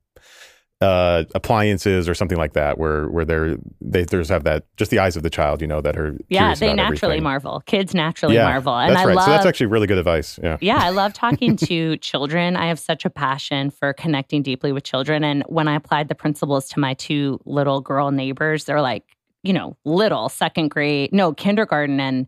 [0.80, 5.00] uh, appliances or something like that, where where they're they just have that just the
[5.00, 7.24] eyes of the child, you know, that are yeah, they naturally everything.
[7.24, 7.64] marvel.
[7.66, 9.16] Kids naturally yeah, marvel, and that's I right.
[9.16, 9.26] love.
[9.26, 10.40] So that's actually really good advice.
[10.42, 12.56] Yeah, yeah, I love talking to children.
[12.56, 16.16] I have such a passion for connecting deeply with children, and when I applied the
[16.16, 19.04] principles to my two little girl neighbors, they're like,
[19.44, 22.28] you know, little second grade, no kindergarten, and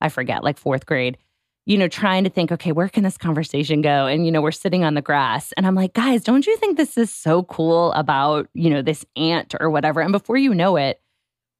[0.00, 1.18] I forget, like fourth grade
[1.66, 4.06] you know, trying to think, okay, where can this conversation go?
[4.06, 5.52] And, you know, we're sitting on the grass.
[5.52, 9.04] And I'm like, guys, don't you think this is so cool about, you know, this
[9.16, 10.00] ant or whatever?
[10.00, 11.00] And before you know it,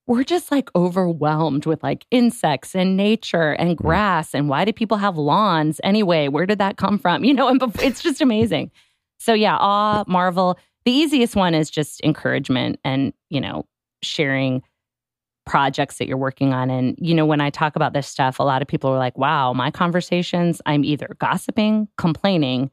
[0.06, 4.34] we're just like overwhelmed with like insects and nature and grass.
[4.34, 6.26] And why do people have lawns anyway?
[6.26, 7.24] Where did that come from?
[7.30, 8.72] You know, and it's just amazing.
[9.18, 10.58] So, yeah, awe, marvel.
[10.84, 13.66] The easiest one is just encouragement and, you know,
[14.02, 14.62] sharing
[15.50, 16.70] projects that you're working on.
[16.70, 19.18] And, you know, when I talk about this stuff, a lot of people are like,
[19.18, 22.70] wow, my conversations, I'm either gossiping, complaining,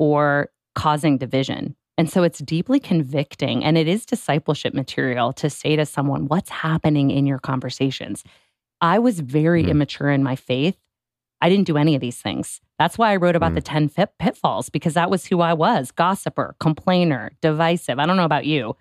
[0.00, 1.76] or causing division.
[1.96, 6.50] And so it's deeply convicting and it is discipleship material to say to someone, what's
[6.50, 8.24] happening in your conversations?
[8.80, 9.70] I was very mm-hmm.
[9.70, 10.76] immature in my faith.
[11.40, 12.60] I didn't do any of these things.
[12.80, 13.54] That's why I wrote about mm-hmm.
[13.54, 18.00] the 10 fit pitfalls because that was who I was gossiper, complainer, divisive.
[18.00, 18.74] I don't know about you.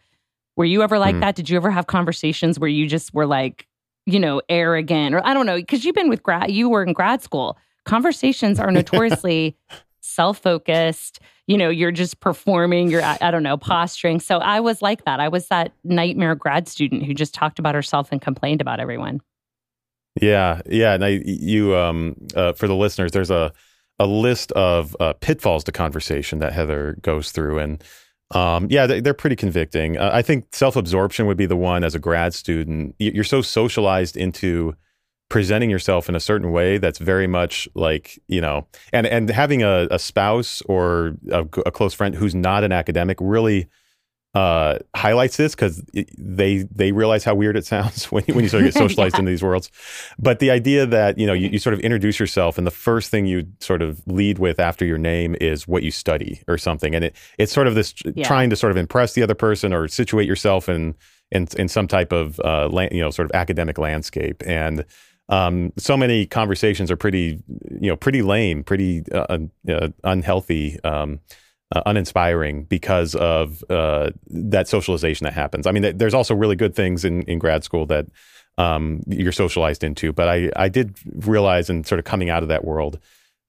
[0.57, 1.21] Were you ever like mm.
[1.21, 1.35] that?
[1.35, 3.67] Did you ever have conversations where you just were like,
[4.07, 6.93] you know, arrogant or I don't know, because you've been with grad, you were in
[6.93, 7.57] grad school.
[7.85, 9.55] Conversations are notoriously
[10.01, 11.19] self focused.
[11.45, 14.19] You know, you're just performing, you're, I don't know, posturing.
[14.19, 15.21] So I was like that.
[15.21, 19.21] I was that nightmare grad student who just talked about herself and complained about everyone.
[20.19, 20.61] Yeah.
[20.65, 20.93] Yeah.
[20.93, 23.53] And I, you, um, uh, for the listeners, there's a,
[23.99, 27.59] a list of uh, pitfalls to conversation that Heather goes through.
[27.59, 27.81] And,
[28.31, 29.97] um, yeah, they, are pretty convicting.
[29.97, 32.95] Uh, I think self absorption would be the one as a grad student.
[32.99, 34.75] You're so socialized into
[35.29, 39.61] presenting yourself in a certain way that's very much like you know and and having
[39.61, 43.67] a, a spouse or a, a, close friend who's not an academic really
[44.37, 45.83] uh, highlights this because
[46.15, 49.15] they they realize how weird it sounds when you, when you sort of get socialized
[49.15, 49.21] yeah.
[49.21, 49.71] into these worlds.
[50.19, 53.09] But the idea that you know you, you sort of introduce yourself, and the first
[53.09, 56.93] thing you sort of lead with after your name is what you study or something,
[56.93, 58.27] and it it's sort of this yeah.
[58.27, 60.93] trying to sort of impress the other person or situate yourself in
[61.31, 64.85] in, in some type of uh, you know sort of academic landscape and.
[65.29, 67.43] Um, so many conversations are pretty,
[67.81, 70.79] you know, pretty lame, pretty uh, uh, unhealthy.
[70.85, 71.19] Um,
[71.75, 75.67] uh, uninspiring because of uh, that socialization that happens.
[75.67, 78.05] I mean, th- there's also really good things in, in grad school that
[78.57, 82.49] um, you're socialized into, but I, I did realize in sort of coming out of
[82.49, 82.99] that world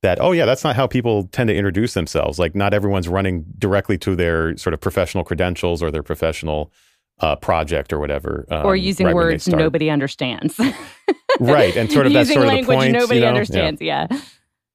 [0.02, 2.38] that, oh, yeah, that's not how people tend to introduce themselves.
[2.38, 6.72] Like, not everyone's running directly to their sort of professional credentials or their professional
[7.20, 8.46] uh, project or whatever.
[8.50, 10.58] Um, or using right words nobody understands.
[11.40, 11.76] right.
[11.76, 12.92] And sort of that sort of the point.
[12.92, 13.28] nobody you know?
[13.28, 13.80] understands.
[13.80, 14.06] Yeah.
[14.10, 14.20] yeah.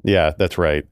[0.05, 0.85] Yeah, that's right.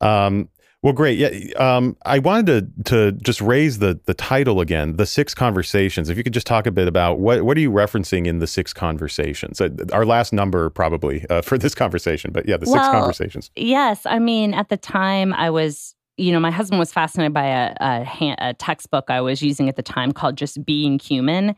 [0.00, 0.48] Um,
[0.84, 1.18] well, great.
[1.18, 6.10] Yeah, um, I wanted to to just raise the the title again, the six conversations.
[6.10, 8.46] If you could just talk a bit about what what are you referencing in the
[8.46, 9.62] six conversations?
[9.62, 13.50] Uh, our last number probably uh, for this conversation, but yeah, the well, six conversations.
[13.56, 17.46] Yes, I mean at the time I was, you know, my husband was fascinated by
[17.46, 21.56] a, a, a textbook I was using at the time called Just Being Human,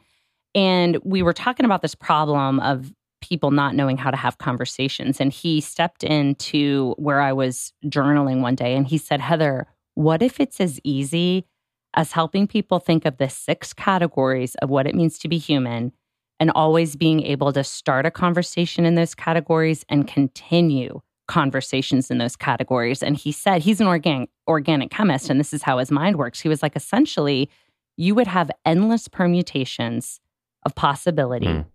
[0.54, 2.92] and we were talking about this problem of
[3.26, 5.20] people not knowing how to have conversations.
[5.20, 10.22] And he stepped into where I was journaling one day and he said, Heather, what
[10.22, 11.46] if it's as easy
[11.94, 15.92] as helping people think of the six categories of what it means to be human
[16.38, 22.18] and always being able to start a conversation in those categories and continue conversations in
[22.18, 23.02] those categories.
[23.02, 26.40] And he said he's an organic organic chemist and this is how his mind works.
[26.40, 27.50] He was like essentially
[27.96, 30.20] you would have endless permutations
[30.64, 31.46] of possibility.
[31.46, 31.66] Mm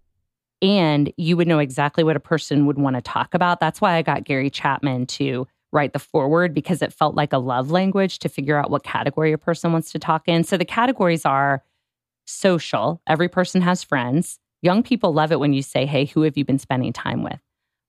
[0.61, 3.59] and you would know exactly what a person would want to talk about.
[3.59, 7.37] That's why I got Gary Chapman to write the foreword because it felt like a
[7.37, 10.43] love language to figure out what category a person wants to talk in.
[10.43, 11.63] So the categories are
[12.25, 14.39] social, every person has friends.
[14.61, 17.39] Young people love it when you say, Hey, who have you been spending time with?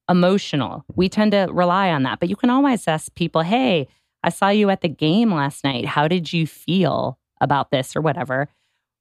[0.09, 3.89] Emotional, we tend to rely on that, but you can always ask people, Hey,
[4.23, 5.85] I saw you at the game last night.
[5.85, 8.49] How did you feel about this or whatever?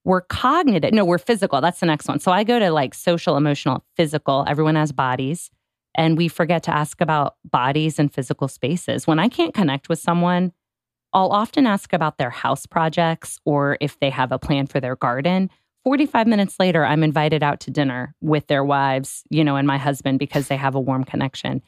[0.03, 0.93] We're cognitive.
[0.93, 1.61] No, we're physical.
[1.61, 2.19] That's the next one.
[2.19, 4.45] So I go to like social, emotional, physical.
[4.47, 5.51] Everyone has bodies.
[5.95, 9.05] And we forget to ask about bodies and physical spaces.
[9.05, 10.53] When I can't connect with someone,
[11.13, 14.95] I'll often ask about their house projects or if they have a plan for their
[14.95, 15.49] garden.
[15.83, 19.77] 45 minutes later, I'm invited out to dinner with their wives, you know, and my
[19.77, 21.61] husband because they have a warm connection.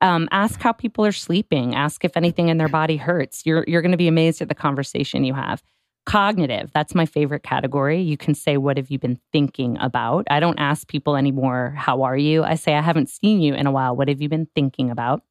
[0.00, 1.74] Um, ask how people are sleeping.
[1.74, 3.44] Ask if anything in their body hurts.
[3.44, 5.62] You're, you're going to be amazed at the conversation you have.
[6.06, 8.00] Cognitive, that's my favorite category.
[8.00, 10.24] You can say, What have you been thinking about?
[10.30, 12.44] I don't ask people anymore, How are you?
[12.44, 13.96] I say, I haven't seen you in a while.
[13.96, 15.24] What have you been thinking about?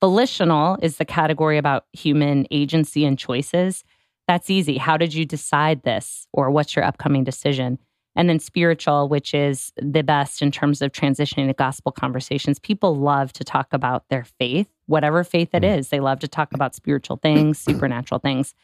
[0.00, 3.82] Volitional is the category about human agency and choices.
[4.28, 4.76] That's easy.
[4.76, 6.26] How did you decide this?
[6.32, 7.78] Or what's your upcoming decision?
[8.14, 12.58] And then spiritual, which is the best in terms of transitioning to gospel conversations.
[12.58, 15.88] People love to talk about their faith, whatever faith it mm.
[15.88, 18.54] They love to talk about spiritual things, supernatural things.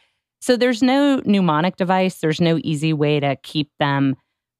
[0.41, 4.17] So there's no mnemonic device, there's no easy way to keep them,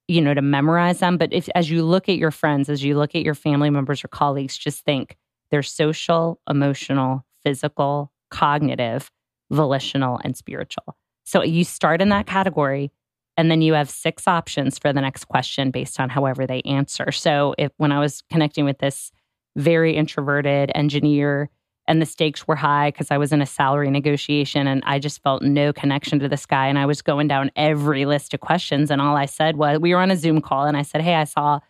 [0.09, 1.19] you know, to memorize them.
[1.19, 4.05] But if as you look at your friends, as you look at your family members
[4.05, 5.17] or colleagues, just think
[5.51, 9.11] they're social, emotional, physical, cognitive,
[9.51, 10.97] volitional, and spiritual.
[11.25, 12.91] So you start in that category
[13.37, 17.13] and then you have six options for the next question based on however they answer.
[17.13, 19.13] So if when I was connecting with this
[19.57, 21.51] very introverted engineer
[21.89, 25.23] and the stakes were high because I was in a salary negotiation and I just
[25.23, 28.91] felt no connection to this guy and I was going down every list of questions
[28.91, 31.15] and all I said was we were on a Zoom call and I said, "Hey,
[31.15, 31.61] I saw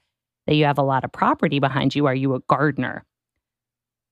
[0.46, 2.06] that you have a lot of property behind you.
[2.06, 3.04] Are you a gardener?"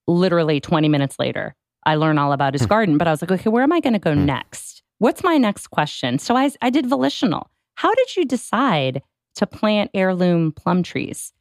[0.06, 1.54] Literally 20 minutes later,
[1.86, 2.68] I learned all about his hmm.
[2.68, 4.26] garden, but I was like, "Okay, where am I going to go hmm.
[4.26, 6.18] next?" What's my next question?
[6.18, 7.50] So I, I did volitional.
[7.74, 9.02] How did you decide
[9.34, 11.32] to plant heirloom plum trees?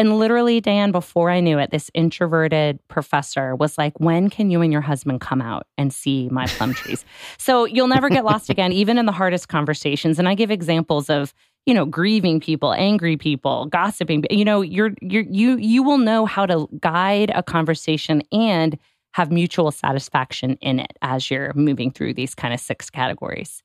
[0.00, 4.62] And literally, Dan, before I knew it, this introverted professor was like, When can you
[4.62, 7.04] and your husband come out and see my plum trees?
[7.36, 10.18] So you'll never get lost again, even in the hardest conversations.
[10.18, 11.34] And I give examples of,
[11.66, 14.24] you know, grieving people, angry people, gossiping.
[14.30, 18.78] You know, you're, you're, you, you will know how to guide a conversation and
[19.12, 23.62] have mutual satisfaction in it as you're moving through these kind of six categories.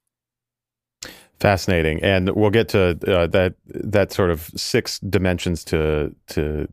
[1.39, 6.67] Fascinating, and we'll get to uh, that that sort of six dimensions to to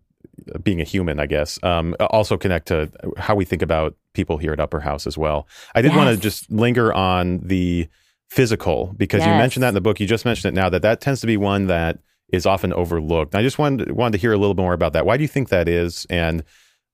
[0.63, 1.63] being a human, I guess.
[1.63, 5.47] Um, also connect to how we think about people here at Upper House as well.
[5.75, 5.97] I did yes.
[5.97, 7.89] want to just linger on the
[8.31, 9.29] physical because yes.
[9.29, 10.01] you mentioned that in the book.
[10.01, 11.99] You just mentioned it now that that tends to be one that
[12.33, 13.35] is often overlooked.
[13.35, 15.05] I just wanted wanted to hear a little bit more about that.
[15.05, 16.07] Why do you think that is?
[16.09, 16.45] And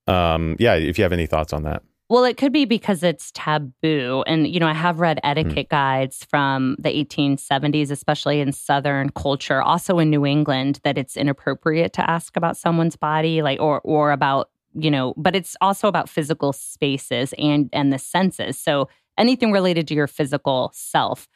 [0.07, 1.83] um, yeah, if you have any thoughts on that.
[2.11, 4.25] Well, it could be because it's taboo.
[4.27, 5.29] And, you know, I have read hmm.
[5.29, 5.71] etiquette mm.
[5.71, 11.93] guides from the 1870s, especially in Southern culture, also in New England, that it's inappropriate
[11.95, 16.09] to ask about someone's body, like, or, or about, you know, but it's also about
[16.09, 18.59] physical spaces and, and the senses.
[18.59, 18.89] So
[19.19, 21.29] anything related to your physical self.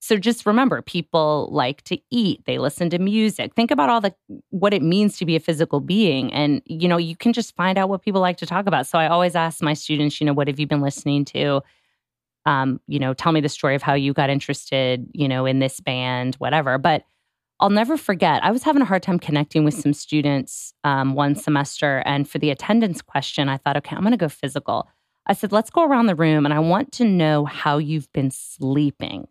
[0.00, 3.54] So just remember, people like to eat, they listen to music.
[3.54, 4.14] Think about all the
[4.50, 7.76] what it means to be a physical being and you know, you can just find
[7.76, 8.86] out what people like to talk about.
[8.86, 11.62] So I always ask my students, you know, what have you been listening to?
[12.46, 15.58] Um, you know, tell me the story of how you got interested, you know, in
[15.58, 16.78] this band, whatever.
[16.78, 17.04] But
[17.60, 21.34] I'll never forget, I was having a hard time connecting with some students um, one
[21.34, 22.02] semester.
[22.06, 24.88] And for the attendance question, I thought, okay, I'm going to go physical.
[25.26, 28.30] I said, let's go around the room and I want to know how you've been
[28.30, 29.26] sleeping.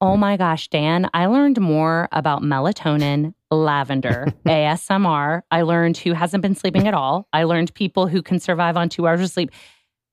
[0.00, 5.40] Oh my gosh, Dan, I learned more about melatonin, lavender, ASMR.
[5.50, 7.28] I learned who hasn't been sleeping at all.
[7.32, 9.50] I learned people who can survive on two hours of sleep.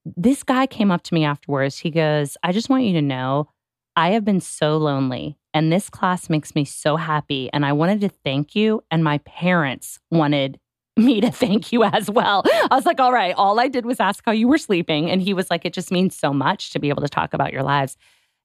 [0.05, 1.77] This guy came up to me afterwards.
[1.77, 3.49] He goes, I just want you to know
[3.97, 7.49] I have been so lonely, and this class makes me so happy.
[7.51, 8.81] And I wanted to thank you.
[8.89, 10.61] And my parents wanted
[10.97, 12.43] me to thank you as well.
[12.45, 15.11] I was like, all right, all I did was ask how you were sleeping.
[15.11, 17.51] And he was like, it just means so much to be able to talk about
[17.51, 17.97] your lives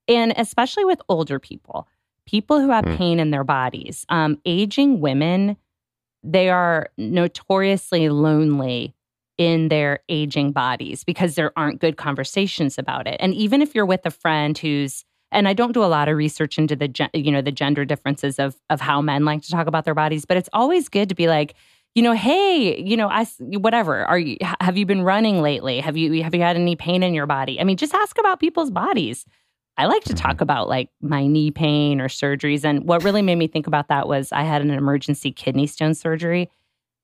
[0.09, 1.87] and especially with older people,
[2.27, 2.97] people who have mm.
[2.97, 4.05] pain in their bodies.
[4.09, 5.57] Um, aging women,
[6.23, 8.95] they are notoriously lonely
[9.37, 13.17] in their aging bodies because there aren't good conversations about it.
[13.21, 16.17] And even if you're with a friend who's and I don't do a lot of
[16.17, 19.67] research into the you know the gender differences of of how men like to talk
[19.67, 21.55] about their bodies, but it's always good to be like,
[21.95, 24.05] you know, hey, you know, I whatever.
[24.07, 25.81] Are you have you been running lately?
[25.81, 27.61] Have you have you had any pain in your body?
[27.61, 29.27] I mean, just ask about people's bodies.
[29.79, 30.43] I like to talk mm-hmm.
[30.43, 32.65] about like my knee pain or surgeries.
[32.65, 35.95] And what really made me think about that was I had an emergency kidney stone
[35.95, 36.51] surgery.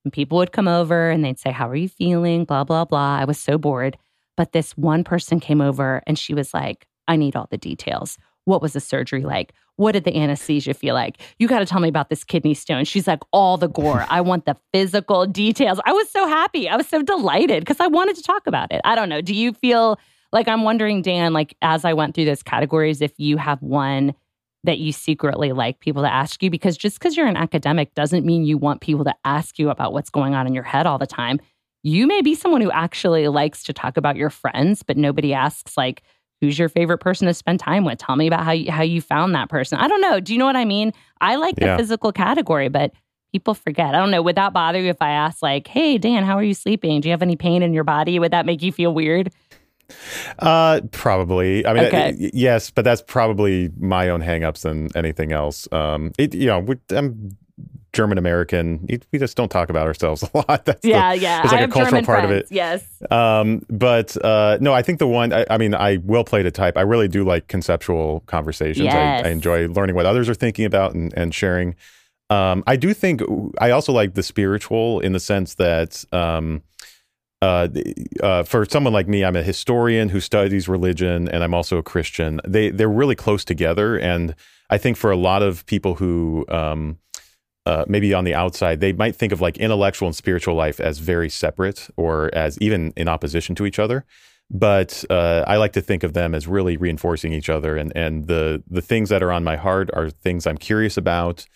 [0.04, 2.44] And people would come over and they'd say, How are you feeling?
[2.44, 3.16] Blah, blah, blah.
[3.18, 3.96] I was so bored.
[4.36, 8.18] But this one person came over and she was like, I need all the details.
[8.44, 9.54] What was the surgery like?
[9.76, 11.20] What did the anesthesia feel like?
[11.38, 12.84] You got to tell me about this kidney stone.
[12.84, 14.04] She's like, all the gore.
[14.08, 15.80] I want the physical details.
[15.84, 16.68] I was so happy.
[16.68, 18.80] I was so delighted because I wanted to talk about it.
[18.84, 19.20] I don't know.
[19.20, 19.98] Do you feel
[20.34, 24.14] like I'm wondering, Dan, like as I went through those categories, if you have one
[24.64, 28.26] that you secretly like people to ask you, because just because you're an academic doesn't
[28.26, 30.98] mean you want people to ask you about what's going on in your head all
[30.98, 31.38] the time.
[31.84, 35.76] You may be someone who actually likes to talk about your friends, but nobody asks
[35.76, 36.02] like,
[36.40, 37.98] who's your favorite person to spend time with?
[37.98, 39.78] Tell me about how you, how you found that person.
[39.78, 40.18] I don't know.
[40.18, 40.92] Do you know what I mean?
[41.20, 42.92] I like the physical category, but
[43.34, 43.94] people forget.
[43.94, 44.22] I don't know.
[44.22, 47.00] Would that bother you if I asked like, "Hey, Dan, how are you sleeping?
[47.00, 49.32] Do you have any pain in your body?" Would that make you feel weird?
[50.38, 51.66] Uh, probably.
[51.66, 52.30] I mean, okay.
[52.32, 55.68] yes, but that's probably my own hangups than anything else.
[55.72, 57.36] Um, it, you know, I'm
[57.94, 58.86] German American.
[59.12, 60.66] We just don't talk about ourselves a lot.
[60.66, 61.42] That's yeah, the, yeah.
[61.42, 62.46] There's like I a cultural German part friends, of it.
[62.50, 63.02] Yes.
[63.10, 65.32] Um, but uh, no, I think the one.
[65.32, 66.76] I, I, mean, I will play to type.
[66.76, 68.84] I really do like conceptual conversations.
[68.84, 69.24] Yes.
[69.24, 71.76] I, I enjoy learning what others are thinking about and, and sharing.
[72.28, 73.22] Um, I do think
[73.60, 76.04] I also like the spiritual in the sense that.
[76.12, 76.62] Um,
[77.42, 77.68] uh,
[78.22, 81.82] uh, for someone like me, I'm a historian who studies religion, and I'm also a
[81.82, 82.40] Christian.
[82.46, 84.34] They they're really close together, and
[84.70, 86.98] I think for a lot of people who um,
[87.66, 90.98] uh, maybe on the outside, they might think of like intellectual and spiritual life as
[90.98, 94.04] very separate or as even in opposition to each other.
[94.50, 98.26] But uh, I like to think of them as really reinforcing each other, and and
[98.26, 101.46] the the things that are on my heart are things I'm curious about,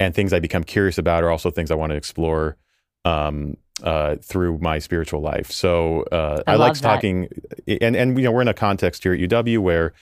[0.00, 2.56] and things I become curious about are also things I want to explore.
[3.04, 5.50] Um, uh, through my spiritual life.
[5.50, 7.28] So uh, I, I like talking,
[7.66, 9.92] and and you know we're in a context here at UW where.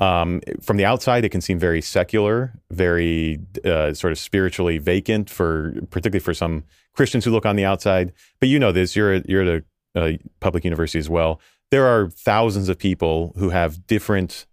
[0.00, 5.30] Um, from the outside, it can seem very secular, very uh, sort of spiritually vacant
[5.30, 6.64] for, particularly for some
[6.94, 8.12] Christians who look on the outside.
[8.40, 9.62] But you know this; you're at, you're at
[9.94, 11.40] a, a public university as well.
[11.70, 14.46] There are thousands of people who have different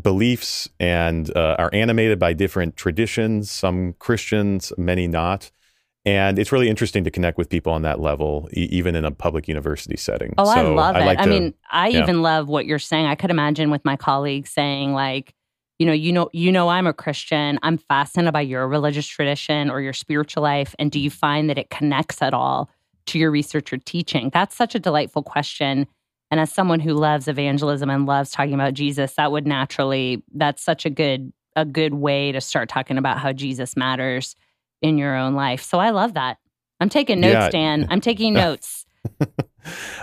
[0.00, 3.50] beliefs and uh, are animated by different traditions.
[3.50, 5.50] Some Christians, many not.
[6.06, 9.10] And it's really interesting to connect with people on that level, e- even in a
[9.10, 10.34] public university setting.
[10.38, 11.00] Oh, so I love it.
[11.00, 12.02] I, like I to, mean, I yeah.
[12.04, 13.06] even love what you're saying.
[13.06, 15.34] I could imagine with my colleagues saying, like,
[15.80, 17.58] you know, you know, you know, I'm a Christian.
[17.62, 21.58] I'm fascinated by your religious tradition or your spiritual life, and do you find that
[21.58, 22.70] it connects at all
[23.06, 24.30] to your research or teaching?
[24.32, 25.88] That's such a delightful question.
[26.30, 30.62] And as someone who loves evangelism and loves talking about Jesus, that would naturally that's
[30.62, 34.36] such a good a good way to start talking about how Jesus matters
[34.82, 35.62] in your own life.
[35.62, 36.38] So I love that.
[36.80, 37.48] I'm taking notes, yeah.
[37.50, 37.86] Dan.
[37.90, 38.84] I'm taking notes.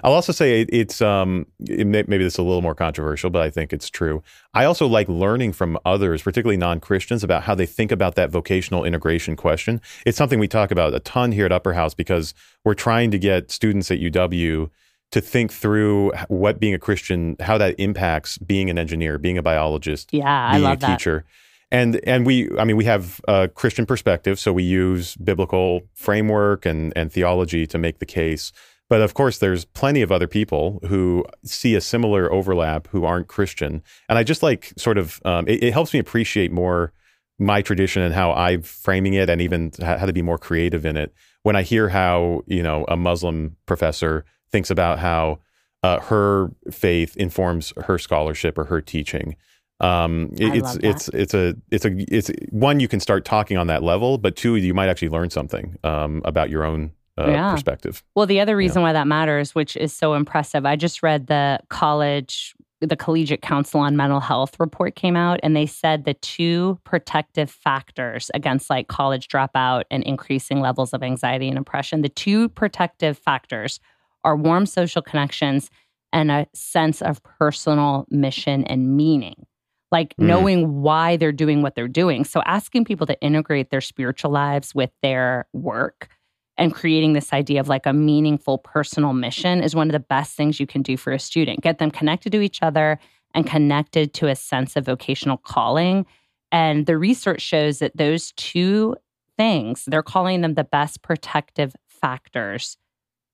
[0.04, 3.42] I'll also say it's um it may, maybe this is a little more controversial, but
[3.42, 4.22] I think it's true.
[4.54, 8.30] I also like learning from others, particularly non Christians, about how they think about that
[8.30, 9.82] vocational integration question.
[10.06, 13.20] It's something we talk about a ton here at Upper House because we're trying to
[13.20, 14.70] get students at UW
[15.12, 19.44] to think through what being a Christian, how that impacts being an engineer, being a
[19.44, 21.18] biologist, yeah, being I love a teacher.
[21.18, 21.28] That
[21.74, 26.66] and and we i mean we have a christian perspective so we use biblical framework
[26.66, 28.54] and and theology to make the case.
[28.90, 33.28] But of course there's plenty of other people who see a similar overlap who aren't
[33.28, 33.82] christian.
[34.08, 36.94] And i just like sort of um, it, it, helps me appreciate more
[37.40, 40.96] my tradition and how i'm framing it and even how to be more creative in
[40.96, 41.14] it.
[41.42, 45.40] When i hear how you know a muslim professor thinks about how
[45.82, 49.36] uh, her faith informs her scholarship or her teaching
[49.80, 53.68] um, it, it's it's it's a it's a it's one you can start talking on
[53.68, 57.52] that level, but two you might actually learn something um, about your own uh, yeah.
[57.52, 58.04] perspective.
[58.16, 58.88] Well, the other reason yeah.
[58.88, 63.82] why that matters, which is so impressive, I just read the college, the Collegiate Council
[63.82, 68.88] on Mental Health report came out, and they said the two protective factors against like
[68.88, 73.80] college dropout and increasing levels of anxiety and depression, the two protective factors
[74.24, 75.70] are warm social connections
[76.14, 79.46] and a sense of personal mission and meaning
[79.94, 80.26] like mm.
[80.26, 82.26] knowing why they're doing what they're doing.
[82.26, 86.10] So asking people to integrate their spiritual lives with their work
[86.58, 90.36] and creating this idea of like a meaningful personal mission is one of the best
[90.36, 91.62] things you can do for a student.
[91.62, 93.00] Get them connected to each other
[93.36, 96.06] and connected to a sense of vocational calling.
[96.52, 98.96] And the research shows that those two
[99.38, 102.78] things, they're calling them the best protective factors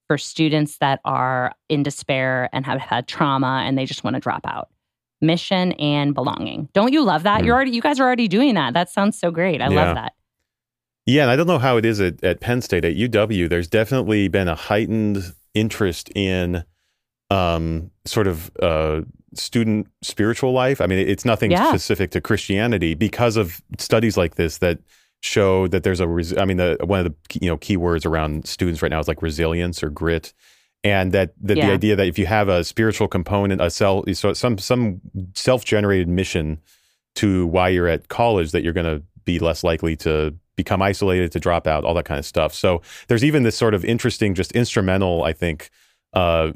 [0.08, 4.20] for students that are in despair and have had trauma and they just want to
[4.20, 4.70] drop out
[5.22, 6.70] mission and belonging.
[6.74, 7.42] Don't you love that?
[7.42, 7.46] Mm.
[7.46, 8.74] You're already you guys are already doing that.
[8.74, 9.62] That sounds so great.
[9.62, 9.86] I yeah.
[9.86, 10.14] love that.
[11.06, 13.50] Yeah, and I don't know how it is at, at Penn State at UW.
[13.50, 16.64] There's definitely been a heightened interest in
[17.32, 19.02] um, sort of uh,
[19.34, 20.82] student spiritual life.
[20.82, 21.70] I mean, it's nothing yeah.
[21.70, 24.80] specific to Christianity because of studies like this that
[25.22, 26.08] show that there's a.
[26.08, 29.08] Res- I mean, the, one of the you know keywords around students right now is
[29.08, 30.34] like resilience or grit
[30.84, 31.68] and that, that yeah.
[31.68, 35.02] the idea that if you have a spiritual component, a self, so some some
[35.36, 36.60] self generated mission
[37.16, 41.32] to why you're at college, that you're going to be less likely to become isolated,
[41.32, 42.54] to drop out, all that kind of stuff.
[42.54, 45.70] So there's even this sort of interesting, just instrumental, I think,
[46.14, 46.52] uh,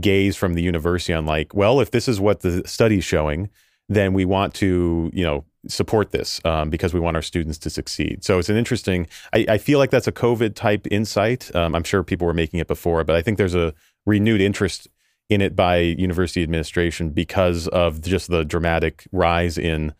[0.00, 3.50] gaze from the university on like, well, if this is what the study's showing,
[3.88, 7.70] then we want to, you know, support this um, because we want our students to
[7.70, 8.24] succeed.
[8.24, 9.06] So it's an interesting.
[9.32, 11.54] I, I feel like that's a COVID type insight.
[11.54, 13.74] Um, I'm sure people were making it before, but I think there's a
[14.06, 14.88] renewed interest
[15.28, 19.94] in it by university administration because of just the dramatic rise in,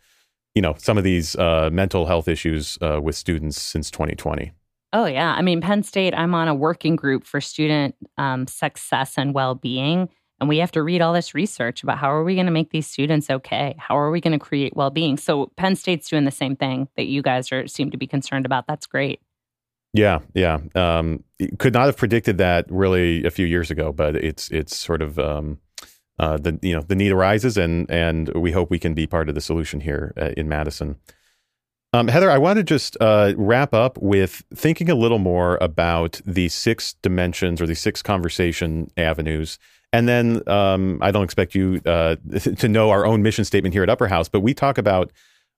[0.53, 4.51] you know, some of these uh, mental health issues uh, with students since 2020.
[4.95, 6.13] Oh yeah, I mean Penn State.
[6.13, 10.07] I'm on a working group for student um, success and well-being
[10.43, 12.71] and we have to read all this research about how are we going to make
[12.71, 13.75] these students okay?
[13.77, 15.15] How are we going to create well-being?
[15.15, 18.45] So Penn State's doing the same thing that you guys are seem to be concerned
[18.45, 18.67] about.
[18.67, 19.21] That's great.
[19.93, 20.59] Yeah, yeah.
[20.75, 21.23] Um,
[21.59, 25.17] could not have predicted that really a few years ago, but it's it's sort of
[25.17, 25.59] um,
[26.19, 29.29] uh, the you know the need arises, and and we hope we can be part
[29.29, 30.97] of the solution here uh, in Madison.
[31.93, 36.19] Um, Heather, I want to just uh, wrap up with thinking a little more about
[36.25, 39.57] the six dimensions or the six conversation avenues.
[39.93, 42.15] And then um, I don't expect you uh,
[42.57, 45.11] to know our own mission statement here at Upper House, but we talk about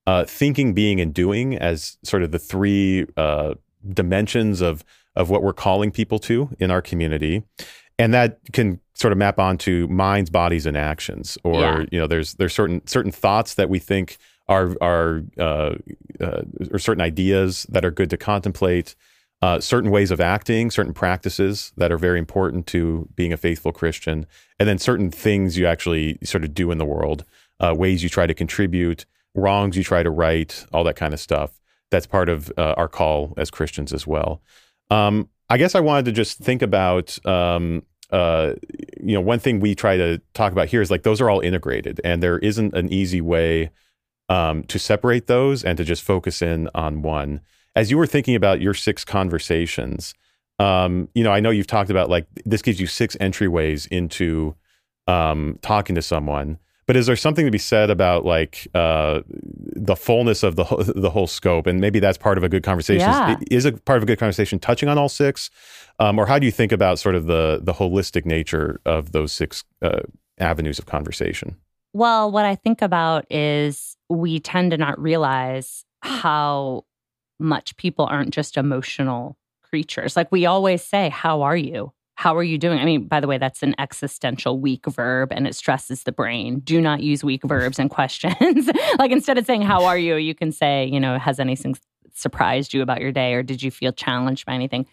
[0.06, 3.56] uh, thinking, being, and doing as sort of the three uh,
[3.94, 4.84] dimensions of
[5.16, 7.44] of what we're calling people to in our community,
[7.98, 11.38] and that can sort of map onto minds, bodies, and actions.
[11.44, 11.86] Or yeah.
[11.92, 14.18] you know, there's there's certain certain thoughts that we think
[14.48, 15.76] are are uh,
[16.20, 18.96] uh, or certain ideas that are good to contemplate.
[19.42, 23.72] Uh, certain ways of acting, certain practices that are very important to being a faithful
[23.72, 24.26] Christian,
[24.60, 27.26] and then certain things you actually sort of do in the world,
[27.60, 29.06] uh, ways you try to contribute,
[29.36, 31.60] wrongs you try to right, all that kind of stuff.
[31.92, 34.42] That's part of uh, our call as Christians as well.
[34.90, 38.54] Um, I guess I wanted to just think about, um, uh,
[39.00, 41.42] you know, one thing we try to talk about here is like those are all
[41.42, 43.70] integrated, and there isn't an easy way
[44.30, 47.42] um, to separate those and to just focus in on one.
[47.76, 50.14] As you were thinking about your six conversations,
[50.60, 54.56] um, you know, I know you've talked about like this gives you six entryways into
[55.08, 56.60] um, talking to someone.
[56.88, 60.64] But is there something to be said about like uh, the fullness of the
[60.96, 63.02] the whole scope, and maybe that's part of a good conversation?
[63.02, 63.38] Yeah.
[63.50, 65.50] Is a part of a good conversation touching on all six,
[66.00, 69.34] um, or how do you think about sort of the the holistic nature of those
[69.34, 70.02] six uh,
[70.38, 71.58] avenues of conversation?
[71.94, 76.86] Well, what I think about is we tend to not realize how
[77.40, 80.16] much people aren't just emotional creatures.
[80.16, 82.80] Like we always say, "How are you?" How are you doing?
[82.80, 86.60] I mean, by the way, that's an existential weak verb and it stresses the brain.
[86.62, 88.70] Do not use weak verbs in questions.
[88.98, 90.16] like instead of saying, How are you?
[90.16, 91.76] you can say, you know, has anything
[92.14, 94.86] surprised you about your day or did you feel challenged by anything?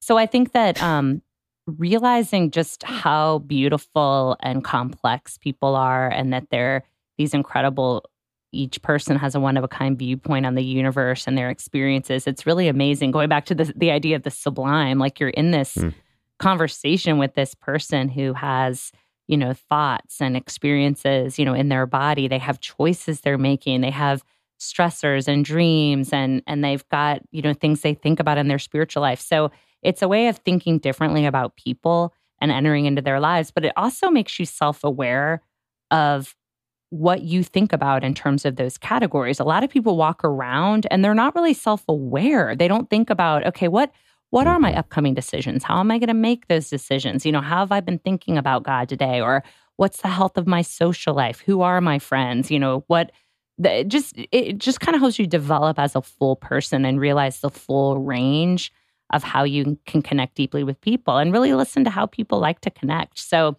[0.00, 1.22] So I think that um,
[1.66, 6.84] realizing just how beautiful and complex people are and that they're
[7.16, 8.04] these incredible
[8.56, 12.26] each person has a one of a kind viewpoint on the universe and their experiences.
[12.26, 13.10] It's really amazing.
[13.10, 15.92] Going back to the, the idea of the sublime like you're in this mm
[16.38, 18.92] conversation with this person who has
[19.26, 22.28] you know thoughts and experiences you know in their body.
[22.28, 23.80] They have choices they're making.
[23.80, 24.22] They have
[24.60, 28.58] stressors and dreams and and they've got you know things they think about in their
[28.58, 29.20] spiritual life.
[29.20, 29.50] So
[29.82, 33.72] it's a way of thinking differently about people and entering into their lives but it
[33.76, 35.40] also makes you self-aware
[35.90, 36.34] of
[36.90, 40.86] what you think about in terms of those categories a lot of people walk around
[40.90, 43.92] and they're not really self-aware they don't think about okay what
[44.30, 44.78] what are my mm-hmm.
[44.78, 45.64] upcoming decisions?
[45.64, 47.24] How am I going to make those decisions?
[47.24, 49.20] You know, how have I been thinking about God today?
[49.20, 49.42] Or
[49.76, 51.40] what's the health of my social life?
[51.40, 52.50] Who are my friends?
[52.50, 53.12] You know, what
[53.58, 57.00] the, it just it just kind of helps you develop as a full person and
[57.00, 58.72] realize the full range
[59.12, 62.60] of how you can connect deeply with people and really listen to how people like
[62.60, 63.18] to connect.
[63.18, 63.56] So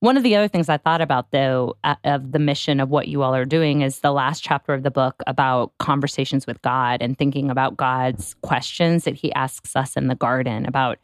[0.00, 3.08] one of the other things I thought about, though, uh, of the mission of what
[3.08, 7.02] you all are doing is the last chapter of the book about conversations with God
[7.02, 10.98] and thinking about God's questions that he asks us in the garden about,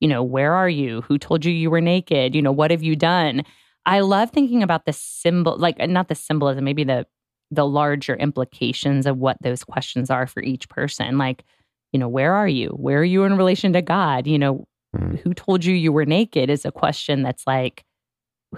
[0.00, 1.00] you know, where are you?
[1.02, 2.34] Who told you you were naked?
[2.34, 3.42] You know, what have you done?
[3.86, 7.06] I love thinking about the symbol, like not the symbolism, maybe the
[7.50, 11.18] the larger implications of what those questions are for each person.
[11.18, 11.44] Like,
[11.92, 12.68] you know, where are you?
[12.70, 14.26] Where are you in relation to God?
[14.26, 15.18] You know, mm.
[15.20, 17.84] who told you you were naked is a question that's like,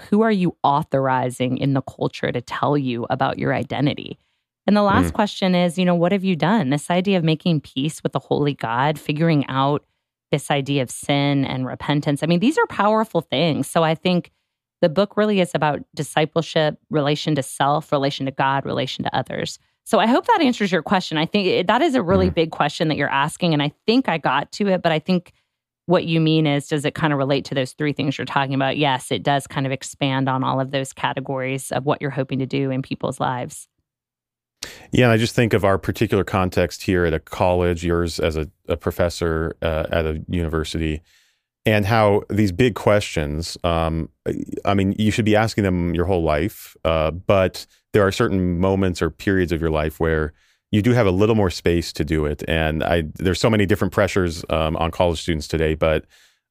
[0.08, 4.18] who are you authorizing in the culture to tell you about your identity?
[4.66, 5.14] And the last mm.
[5.14, 6.70] question is, you know, what have you done?
[6.70, 9.84] This idea of making peace with the holy God, figuring out
[10.32, 12.22] this idea of sin and repentance.
[12.22, 13.68] I mean, these are powerful things.
[13.68, 14.30] So I think
[14.80, 19.58] the book really is about discipleship, relation to self, relation to God, relation to others.
[19.84, 21.18] So I hope that answers your question.
[21.18, 22.34] I think that is a really mm.
[22.34, 23.52] big question that you're asking.
[23.52, 25.32] And I think I got to it, but I think
[25.86, 28.54] what you mean is does it kind of relate to those three things you're talking
[28.54, 28.76] about?
[28.76, 32.38] Yes, it does kind of expand on all of those categories of what you're hoping
[32.38, 33.68] to do in people's lives.
[34.92, 38.36] Yeah, and I just think of our particular context here at a college, yours as
[38.36, 41.02] a, a professor uh, at a university,
[41.66, 44.08] and how these big questions, um,
[44.64, 48.58] I mean, you should be asking them your whole life, uh, but there are certain
[48.58, 50.32] moments or periods of your life where
[50.74, 52.42] you do have a little more space to do it.
[52.48, 56.04] And I there's so many different pressures um, on college students today, but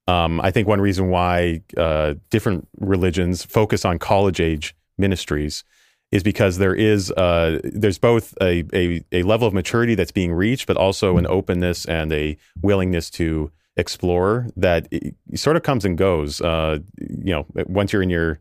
[0.08, 5.66] um, I think one reason why uh, different religions focus on college age ministries
[6.14, 10.32] is because there is uh, there's both a, a, a level of maturity that's being
[10.32, 14.88] reached, but also an openness and a willingness to explore that
[15.36, 16.40] sort of comes and goes.
[16.40, 18.40] Uh, you know, once you're in your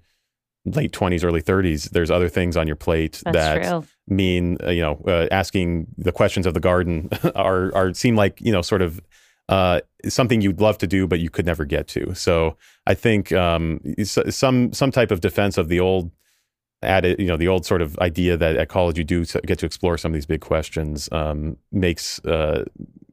[0.64, 3.84] late 20s early 30s there's other things on your plate That's that true.
[4.06, 8.40] mean uh, you know uh, asking the questions of the garden are are seem like
[8.40, 9.00] you know sort of
[9.48, 12.14] uh, something you'd love to do but you could never get to.
[12.14, 12.56] So
[12.86, 16.10] I think um, some some type of defense of the old
[16.82, 19.66] added, you know, the old sort of idea that at college you do get to
[19.66, 22.64] explore some of these big questions um, makes uh,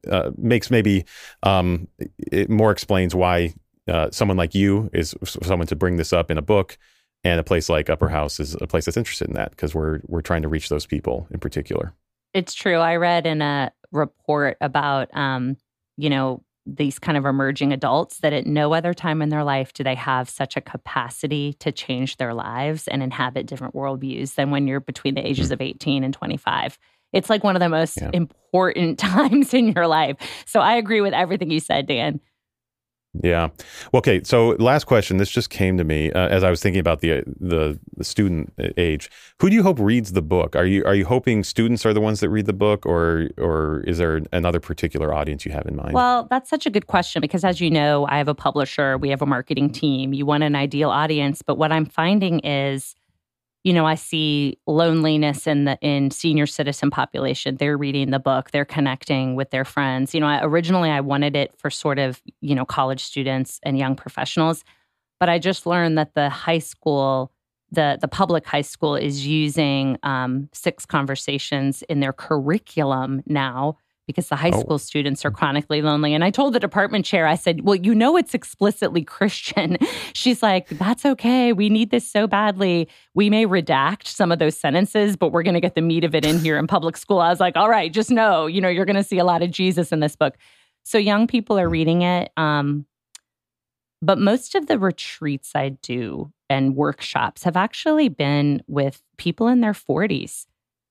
[0.09, 1.05] uh, makes maybe
[1.43, 1.87] um,
[2.17, 3.53] it more explains why
[3.87, 6.77] uh, someone like you is someone to bring this up in a book,
[7.23, 9.99] and a place like Upper House is a place that's interested in that because we're
[10.07, 11.93] we're trying to reach those people in particular.
[12.33, 12.77] It's true.
[12.77, 15.57] I read in a report about um,
[15.97, 19.73] you know these kind of emerging adults that at no other time in their life
[19.73, 24.51] do they have such a capacity to change their lives and inhabit different worldviews than
[24.51, 25.53] when you're between the ages mm-hmm.
[25.53, 26.77] of 18 and 25.
[27.11, 28.11] It's like one of the most yeah.
[28.13, 30.17] important times in your life.
[30.45, 32.19] So I agree with everything you said, Dan.
[33.21, 33.49] Yeah.
[33.93, 34.21] Okay.
[34.23, 35.17] So, last question.
[35.17, 38.53] This just came to me uh, as I was thinking about the, the, the student
[38.77, 39.09] age.
[39.41, 40.55] Who do you hope reads the book?
[40.55, 43.83] Are you are you hoping students are the ones that read the book, or or
[43.87, 45.93] is there another particular audience you have in mind?
[45.93, 48.97] Well, that's such a good question because, as you know, I have a publisher.
[48.97, 50.13] We have a marketing team.
[50.13, 52.95] You want an ideal audience, but what I'm finding is
[53.63, 57.57] you know, I see loneliness in the in senior citizen population.
[57.57, 60.13] They're reading the book, they're connecting with their friends.
[60.13, 63.77] You know, I, originally I wanted it for sort of, you know, college students and
[63.77, 64.63] young professionals,
[65.19, 67.31] but I just learned that the high school,
[67.71, 73.77] the the public high school is using um, six conversations in their curriculum now
[74.09, 74.59] because the high oh.
[74.59, 76.15] school students are chronically lonely.
[76.15, 79.77] And I told the department chair, I said, Well, you know, it's explicitly Christian.
[80.13, 81.53] She's like, That's okay.
[81.53, 82.89] We need this so badly.
[83.13, 86.15] We may redact some of those sentences, but we're going to get the meat of
[86.15, 87.19] it in here in public school.
[87.19, 89.43] I was like, All right, just know, you know, you're going to see a lot
[89.43, 90.35] of Jesus in this book.
[90.83, 92.31] So young people are reading it.
[92.35, 92.87] Um,
[94.01, 99.61] but most of the retreats I do and workshops have actually been with people in
[99.61, 100.47] their 40s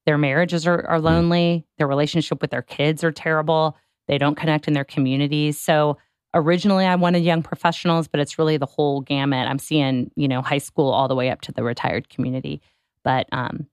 [0.09, 1.67] their marriages are, are lonely.
[1.77, 3.77] Their relationship with their kids are terrible.
[4.07, 5.59] They don't connect in their communities.
[5.59, 5.99] So
[6.33, 9.47] originally I wanted young professionals, but it's really the whole gamut.
[9.47, 12.63] I'm seeing, you know, high school all the way up to the retired community.
[13.05, 13.67] But um,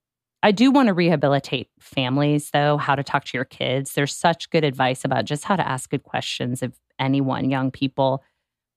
[0.44, 3.94] I do want to rehabilitate families, though, how to talk to your kids.
[3.94, 8.26] There's such good advice about just how to ask good questions of anyone, young people,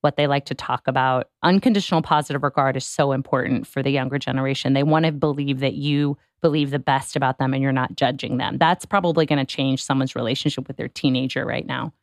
[0.01, 1.29] what they like to talk about.
[1.43, 4.73] Unconditional positive regard is so important for the younger generation.
[4.73, 8.37] They want to believe that you believe the best about them and you're not judging
[8.37, 8.57] them.
[8.57, 11.93] That's probably going to change someone's relationship with their teenager right now.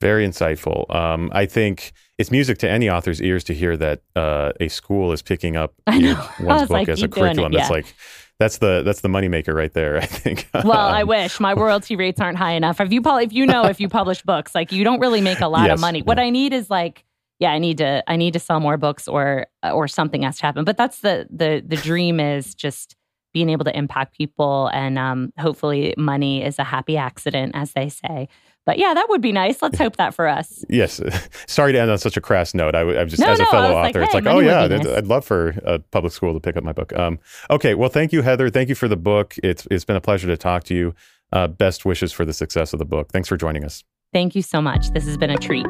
[0.00, 0.94] Very insightful.
[0.94, 5.12] Um, I think it's music to any author's ears to hear that uh, a school
[5.12, 7.52] is picking up one's book like, as a curriculum.
[7.52, 7.60] It, yeah.
[7.60, 7.94] That's like
[8.38, 9.96] that's the that's the moneymaker right there.
[9.98, 10.48] I think.
[10.54, 12.80] well, I um, wish my royalty rates aren't high enough.
[12.80, 15.48] If you if you know if you publish books, like you don't really make a
[15.48, 16.02] lot yes, of money.
[16.02, 17.04] What I need is like
[17.38, 20.42] yeah, I need to I need to sell more books or or something has to
[20.42, 20.64] happen.
[20.64, 22.96] But that's the the the dream is just
[23.32, 27.90] being able to impact people and um, hopefully money is a happy accident, as they
[27.90, 28.28] say.
[28.66, 29.62] But yeah, that would be nice.
[29.62, 30.64] Let's hope that for us.
[30.76, 31.00] Yes.
[31.46, 32.74] Sorry to end on such a crass note.
[32.74, 34.86] I, am just, no, as a fellow author, like, hey, it's like, oh, yeah, nice.
[34.86, 36.92] I'd love for a public school to pick up my book.
[36.94, 37.74] Um, okay.
[37.74, 38.50] Well, thank you, Heather.
[38.50, 39.36] Thank you for the book.
[39.42, 40.94] It's, it's been a pleasure to talk to you.
[41.32, 43.10] Uh, best wishes for the success of the book.
[43.12, 43.84] Thanks for joining us.
[44.12, 44.90] Thank you so much.
[44.90, 45.66] This has been a treat.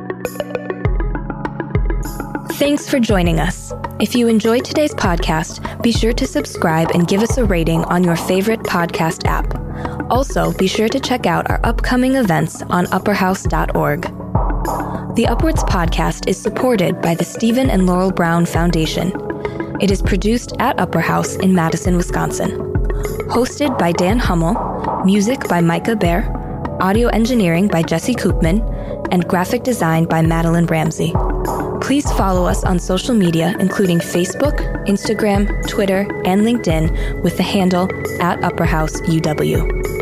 [2.58, 3.74] Thanks for joining us.
[4.00, 8.02] If you enjoyed today's podcast, be sure to subscribe and give us a rating on
[8.02, 10.10] your favorite podcast app.
[10.10, 14.00] Also, be sure to check out our upcoming events on upperhouse.org.
[15.16, 19.12] The Upwards podcast is supported by the Stephen and Laurel Brown Foundation.
[19.82, 22.52] It is produced at Upper House in Madison, Wisconsin.
[23.28, 26.24] Hosted by Dan Hummel, music by Micah Behr,
[26.80, 28.62] audio engineering by Jesse Koopman,
[29.12, 31.12] and graphic design by Madeline Ramsey.
[31.80, 37.88] Please follow us on social media, including Facebook, Instagram, Twitter, and LinkedIn with the handle
[38.20, 39.95] at Upper House UW.